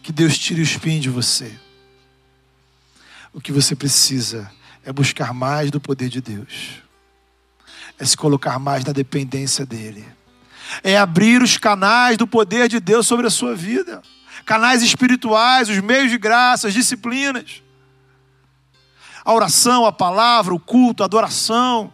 que 0.02 0.10
Deus 0.10 0.38
tire 0.38 0.60
o 0.60 0.62
espinho 0.62 1.00
de 1.00 1.10
você. 1.10 1.52
O 3.32 3.40
que 3.40 3.52
você 3.52 3.76
precisa 3.76 4.50
é 4.84 4.90
buscar 4.90 5.34
mais 5.34 5.70
do 5.70 5.78
poder 5.78 6.08
de 6.08 6.22
Deus, 6.22 6.80
é 7.98 8.04
se 8.04 8.16
colocar 8.16 8.58
mais 8.58 8.84
na 8.84 8.92
dependência 8.92 9.66
dEle, 9.66 10.04
é 10.82 10.96
abrir 10.96 11.42
os 11.42 11.58
canais 11.58 12.16
do 12.16 12.26
poder 12.26 12.68
de 12.68 12.80
Deus 12.80 13.06
sobre 13.06 13.26
a 13.26 13.30
sua 13.30 13.54
vida. 13.54 14.00
canais 14.46 14.82
espirituais, 14.82 15.68
os 15.68 15.78
meios 15.80 16.10
de 16.10 16.16
graça, 16.16 16.68
as 16.68 16.74
disciplinas. 16.74 17.65
A 19.26 19.32
oração, 19.32 19.84
a 19.84 19.90
palavra, 19.90 20.54
o 20.54 20.60
culto, 20.60 21.02
a 21.02 21.06
adoração. 21.06 21.92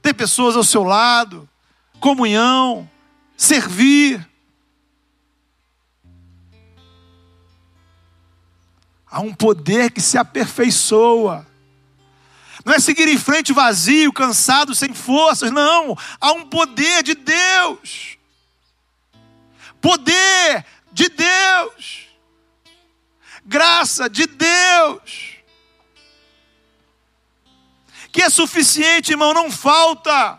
Ter 0.00 0.14
pessoas 0.14 0.54
ao 0.54 0.62
seu 0.62 0.84
lado, 0.84 1.48
comunhão, 1.98 2.88
servir. 3.36 4.24
Há 9.04 9.18
um 9.18 9.34
poder 9.34 9.90
que 9.90 10.00
se 10.00 10.16
aperfeiçoa. 10.16 11.44
Não 12.64 12.72
é 12.72 12.78
seguir 12.78 13.08
em 13.08 13.18
frente 13.18 13.52
vazio, 13.52 14.12
cansado, 14.12 14.76
sem 14.76 14.94
forças. 14.94 15.50
Não. 15.50 15.98
Há 16.20 16.30
um 16.34 16.48
poder 16.48 17.02
de 17.02 17.16
Deus. 17.16 18.16
Poder 19.80 20.64
de 20.92 21.08
Deus. 21.08 22.06
Graça 23.44 24.08
de 24.08 24.24
Deus. 24.28 25.41
Que 28.12 28.22
é 28.22 28.30
suficiente, 28.30 29.12
irmão, 29.12 29.32
não 29.32 29.50
falta. 29.50 30.38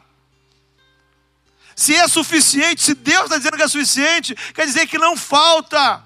Se 1.76 1.95
é 1.95 2.07
suficiente, 2.07 2.84
se 2.84 2.93
Deus 2.93 3.24
está 3.24 3.38
dizendo 3.38 3.57
que 3.57 3.63
é 3.63 3.67
suficiente, 3.67 4.36
quer 4.53 4.65
dizer 4.65 4.88
que 4.88 4.97
não 4.97 5.17
falta. 5.17 6.03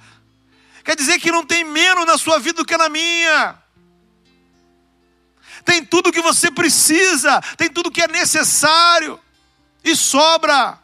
Quer 0.83 0.95
dizer 0.95 1.19
que 1.19 1.31
não 1.31 1.45
tem 1.45 1.65
menos 1.65 2.05
na 2.05 2.17
sua 2.17 2.39
vida 2.39 2.59
do 2.59 2.65
que 2.65 2.77
na 2.77 2.87
minha. 2.87 3.61
Tem 5.65 5.83
tudo 5.83 6.13
que 6.13 6.21
você 6.21 6.49
precisa, 6.49 7.41
tem 7.57 7.69
tudo 7.69 7.91
que 7.91 8.01
é 8.01 8.07
necessário 8.07 9.19
e 9.83 9.93
sobra. 9.97 10.79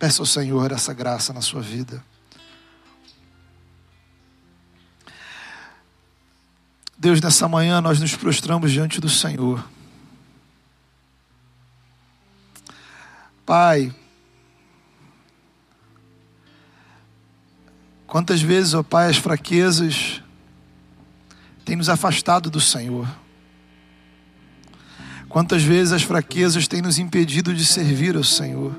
Peça 0.00 0.20
ao 0.20 0.26
Senhor 0.26 0.72
essa 0.72 0.92
graça 0.92 1.32
na 1.32 1.40
sua 1.40 1.60
vida. 1.60 2.04
Deus, 7.02 7.20
nessa 7.20 7.48
manhã 7.48 7.80
nós 7.80 7.98
nos 7.98 8.14
prostramos 8.14 8.70
diante 8.70 9.00
do 9.00 9.08
Senhor. 9.08 9.68
Pai, 13.44 13.92
quantas 18.06 18.40
vezes, 18.40 18.72
ó 18.74 18.84
Pai, 18.84 19.10
as 19.10 19.16
fraquezas 19.16 20.22
têm 21.64 21.74
nos 21.74 21.88
afastado 21.88 22.48
do 22.48 22.60
Senhor. 22.60 23.08
Quantas 25.28 25.64
vezes 25.64 25.92
as 25.92 26.04
fraquezas 26.04 26.68
têm 26.68 26.80
nos 26.80 27.00
impedido 27.00 27.52
de 27.52 27.66
servir 27.66 28.14
ao 28.14 28.22
Senhor. 28.22 28.72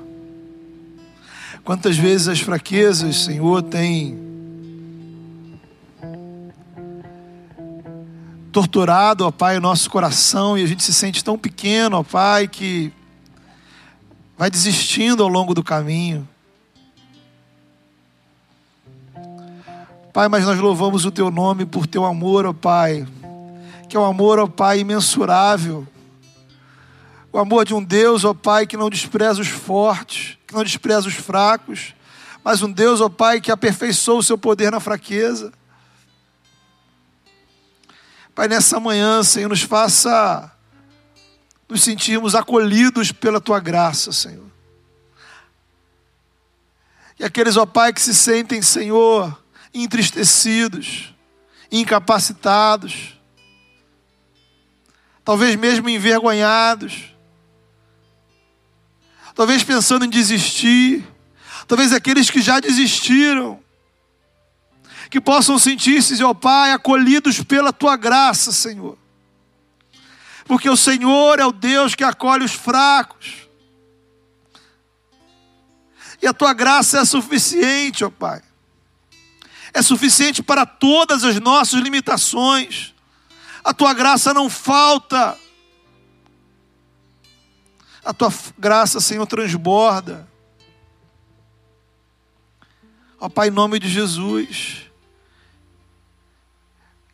Quantas 1.62 1.98
vezes 1.98 2.28
as 2.28 2.40
fraquezas, 2.40 3.16
Senhor, 3.16 3.62
têm 3.64 4.33
torturado, 8.54 9.26
ó 9.26 9.32
Pai, 9.32 9.58
o 9.58 9.60
nosso 9.60 9.90
coração 9.90 10.56
e 10.56 10.62
a 10.62 10.66
gente 10.66 10.84
se 10.84 10.94
sente 10.94 11.24
tão 11.24 11.36
pequeno, 11.36 11.96
ó 11.98 12.02
Pai, 12.04 12.46
que 12.46 12.92
vai 14.38 14.48
desistindo 14.48 15.24
ao 15.24 15.28
longo 15.28 15.52
do 15.54 15.62
caminho. 15.62 16.26
Pai, 20.12 20.28
mas 20.28 20.44
nós 20.44 20.60
louvamos 20.60 21.04
o 21.04 21.10
Teu 21.10 21.32
nome 21.32 21.66
por 21.66 21.84
Teu 21.88 22.04
amor, 22.04 22.46
ó 22.46 22.52
Pai, 22.52 23.04
que 23.88 23.96
é 23.96 24.00
um 24.00 24.04
amor, 24.04 24.38
ó 24.38 24.46
Pai, 24.46 24.78
imensurável. 24.78 25.84
O 27.32 27.38
amor 27.40 27.64
de 27.64 27.74
um 27.74 27.82
Deus, 27.82 28.24
ó 28.24 28.32
Pai, 28.32 28.68
que 28.68 28.76
não 28.76 28.88
despreza 28.88 29.40
os 29.40 29.48
fortes, 29.48 30.38
que 30.46 30.54
não 30.54 30.62
despreza 30.62 31.08
os 31.08 31.14
fracos, 31.14 31.92
mas 32.44 32.62
um 32.62 32.70
Deus, 32.70 33.00
ó 33.00 33.08
Pai, 33.08 33.40
que 33.40 33.50
aperfeiçoa 33.50 34.20
o 34.20 34.22
seu 34.22 34.38
poder 34.38 34.70
na 34.70 34.78
fraqueza. 34.78 35.52
Pai, 38.34 38.48
nessa 38.48 38.80
manhã, 38.80 39.22
Senhor, 39.22 39.48
nos 39.48 39.62
faça 39.62 40.50
nos 41.68 41.82
sentirmos 41.82 42.34
acolhidos 42.34 43.10
pela 43.12 43.40
tua 43.40 43.60
graça, 43.60 44.12
Senhor. 44.12 44.50
E 47.18 47.24
aqueles, 47.24 47.56
ó 47.56 47.64
Pai, 47.64 47.92
que 47.92 48.02
se 48.02 48.14
sentem, 48.14 48.60
Senhor, 48.60 49.40
entristecidos, 49.72 51.14
incapacitados, 51.70 53.18
talvez 55.24 55.54
mesmo 55.56 55.88
envergonhados, 55.88 57.14
talvez 59.34 59.62
pensando 59.62 60.04
em 60.04 60.10
desistir, 60.10 61.06
talvez 61.68 61.92
aqueles 61.92 62.30
que 62.30 62.42
já 62.42 62.58
desistiram, 62.58 63.63
que 65.14 65.20
possam 65.20 65.58
sentir-se, 65.58 66.22
ó 66.22 66.34
Pai, 66.34 66.72
acolhidos 66.72 67.40
pela 67.42 67.72
tua 67.72 67.96
graça, 67.96 68.52
Senhor 68.52 68.98
porque 70.44 70.68
o 70.68 70.76
Senhor 70.76 71.38
é 71.38 71.46
o 71.46 71.52
Deus 71.52 71.94
que 71.94 72.04
acolhe 72.04 72.44
os 72.44 72.52
fracos. 72.52 73.48
E 76.22 76.26
a 76.26 76.32
tua 76.32 76.52
graça 76.52 76.98
é 76.98 77.04
suficiente, 77.04 78.04
ó 78.04 78.10
Pai. 78.10 78.42
É 79.72 79.82
suficiente 79.82 80.42
para 80.42 80.64
todas 80.64 81.24
as 81.24 81.40
nossas 81.40 81.80
limitações. 81.80 82.94
A 83.62 83.74
tua 83.74 83.92
graça 83.92 84.32
não 84.32 84.48
falta. 84.48 85.36
A 88.04 88.12
tua 88.12 88.32
graça, 88.58 89.00
Senhor, 89.00 89.26
transborda. 89.26 90.28
Ó 93.18 93.28
Pai, 93.28 93.48
em 93.48 93.50
nome 93.50 93.78
de 93.78 93.88
Jesus. 93.88 94.84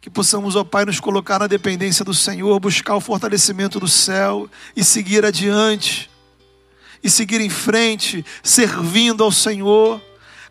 Que 0.00 0.08
possamos, 0.08 0.56
ó 0.56 0.64
Pai, 0.64 0.86
nos 0.86 0.98
colocar 0.98 1.38
na 1.38 1.46
dependência 1.46 2.04
do 2.04 2.14
Senhor, 2.14 2.58
buscar 2.58 2.96
o 2.96 3.00
fortalecimento 3.00 3.78
do 3.78 3.86
céu 3.86 4.48
e 4.74 4.82
seguir 4.82 5.26
adiante, 5.26 6.10
e 7.02 7.10
seguir 7.10 7.40
em 7.40 7.50
frente, 7.50 8.24
servindo 8.42 9.22
ao 9.22 9.30
Senhor, 9.30 10.00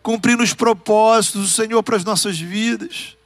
cumprindo 0.02 0.42
os 0.42 0.54
propósitos 0.54 1.42
do 1.42 1.48
Senhor 1.48 1.82
para 1.82 1.96
as 1.96 2.04
nossas 2.04 2.38
vidas. 2.38 3.16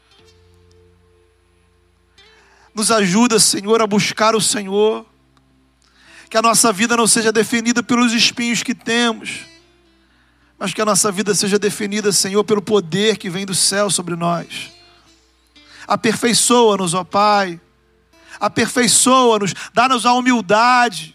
Nos 2.75 2.91
ajuda, 2.91 3.39
Senhor, 3.39 3.83
a 3.83 3.87
buscar 3.87 4.35
o 4.35 4.41
Senhor, 4.41 5.05
que 6.31 6.39
a 6.39 6.43
nossa 6.43 6.72
vida 6.72 6.97
não 6.97 7.07
seja 7.07 7.31
definida 7.31 7.83
pelos 7.83 8.12
espinhos 8.12 8.62
que 8.62 8.75
temos, 8.75 9.41
mas 10.59 10.72
que 10.72 10.81
a 10.81 10.87
nossa 10.87 11.12
vida 11.12 11.35
seja 11.35 11.59
definida, 11.59 12.11
Senhor, 12.11 12.43
pelo 12.45 12.62
poder 12.62 13.18
que 13.18 13.29
vem 13.29 13.45
do 13.45 13.55
céu 13.55 13.91
sobre 13.91 14.16
nós. 14.16 14.72
Aperfeiçoa-nos, 15.87 16.95
ó 16.95 17.05
Pai. 17.05 17.61
Aperfeiçoa-nos, 18.41 19.55
dá-nos 19.72 20.05
a 20.07 20.12
humildade 20.12 21.14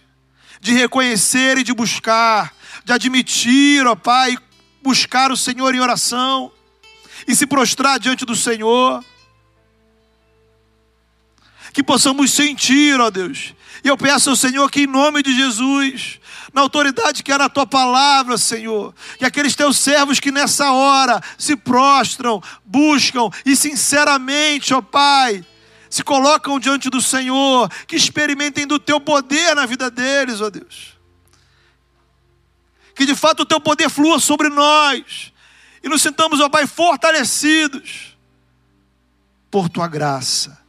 de 0.61 0.73
reconhecer 0.73 1.57
e 1.57 1.63
de 1.63 1.73
buscar, 1.73 2.53
de 2.83 2.93
admitir, 2.93 3.85
ó 3.87 3.95
Pai, 3.95 4.37
buscar 4.81 5.31
o 5.31 5.37
Senhor 5.37 5.73
em 5.73 5.79
oração 5.79 6.51
e 7.27 7.35
se 7.35 7.45
prostrar 7.45 7.99
diante 7.99 8.25
do 8.25 8.35
Senhor. 8.35 9.03
Que 11.73 11.83
possamos 11.83 12.31
sentir, 12.31 12.99
ó 12.99 13.09
Deus. 13.09 13.53
E 13.83 13.87
eu 13.87 13.97
peço 13.97 14.29
ao 14.29 14.35
Senhor 14.35 14.69
que, 14.71 14.81
em 14.81 14.87
nome 14.87 15.21
de 15.21 15.35
Jesus, 15.35 16.18
na 16.53 16.61
autoridade 16.61 17.23
que 17.23 17.31
é 17.31 17.37
na 17.37 17.49
tua 17.49 17.65
palavra, 17.65 18.37
Senhor. 18.37 18.93
Que 19.17 19.25
aqueles 19.25 19.55
teus 19.55 19.77
servos 19.77 20.19
que 20.19 20.31
nessa 20.31 20.71
hora 20.71 21.21
se 21.37 21.55
prostram, 21.55 22.41
buscam 22.65 23.29
e 23.45 23.55
sinceramente, 23.55 24.73
ó 24.73 24.81
Pai, 24.81 25.45
se 25.89 26.03
colocam 26.03 26.59
diante 26.59 26.89
do 26.89 27.01
Senhor, 27.01 27.69
que 27.87 27.95
experimentem 27.95 28.67
do 28.67 28.79
teu 28.79 28.99
poder 28.99 29.55
na 29.55 29.65
vida 29.65 29.89
deles, 29.89 30.41
ó 30.41 30.49
Deus. 30.49 30.97
Que 32.95 33.05
de 33.05 33.15
fato 33.15 33.41
o 33.41 33.45
teu 33.45 33.59
poder 33.59 33.89
flua 33.89 34.19
sobre 34.19 34.49
nós 34.49 35.31
e 35.83 35.89
nos 35.89 36.01
sintamos, 36.01 36.39
ó 36.39 36.49
Pai, 36.49 36.67
fortalecidos 36.67 38.17
por 39.49 39.69
tua 39.69 39.87
graça, 39.87 40.59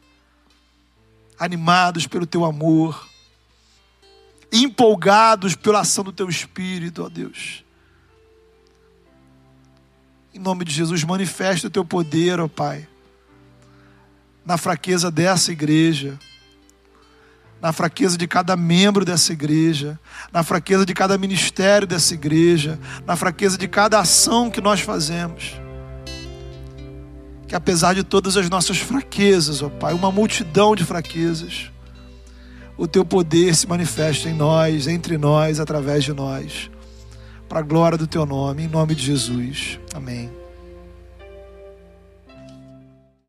animados 1.38 2.06
pelo 2.06 2.26
teu 2.26 2.44
amor 2.44 3.09
empolgados 4.52 5.54
pela 5.54 5.80
ação 5.80 6.04
do 6.04 6.12
teu 6.12 6.28
Espírito, 6.28 7.04
ó 7.04 7.08
Deus. 7.08 7.64
Em 10.32 10.38
nome 10.38 10.64
de 10.64 10.72
Jesus, 10.72 11.02
manifesta 11.04 11.66
o 11.66 11.70
teu 11.70 11.84
poder, 11.84 12.40
ó 12.40 12.48
Pai, 12.48 12.86
na 14.44 14.56
fraqueza 14.56 15.10
dessa 15.10 15.52
igreja, 15.52 16.18
na 17.60 17.72
fraqueza 17.72 18.16
de 18.16 18.26
cada 18.26 18.56
membro 18.56 19.04
dessa 19.04 19.32
igreja, 19.32 19.98
na 20.32 20.42
fraqueza 20.42 20.86
de 20.86 20.94
cada 20.94 21.18
ministério 21.18 21.86
dessa 21.86 22.14
igreja, 22.14 22.78
na 23.04 23.16
fraqueza 23.16 23.58
de 23.58 23.68
cada 23.68 23.98
ação 23.98 24.50
que 24.50 24.60
nós 24.60 24.80
fazemos. 24.80 25.60
Que 27.46 27.54
apesar 27.54 27.94
de 27.94 28.04
todas 28.04 28.36
as 28.36 28.48
nossas 28.48 28.78
fraquezas, 28.78 29.62
ó 29.62 29.68
Pai, 29.68 29.92
uma 29.92 30.10
multidão 30.10 30.74
de 30.74 30.84
fraquezas, 30.84 31.70
o 32.80 32.88
teu 32.88 33.04
poder 33.04 33.54
se 33.54 33.68
manifeste 33.68 34.26
em 34.26 34.32
nós, 34.32 34.86
entre 34.86 35.18
nós, 35.18 35.60
através 35.60 36.02
de 36.02 36.14
nós. 36.14 36.70
Para 37.46 37.58
a 37.58 37.62
glória 37.62 37.98
do 37.98 38.06
teu 38.06 38.24
nome, 38.24 38.62
em 38.62 38.68
nome 38.68 38.94
de 38.94 39.04
Jesus. 39.04 39.78
Amém. 39.92 40.39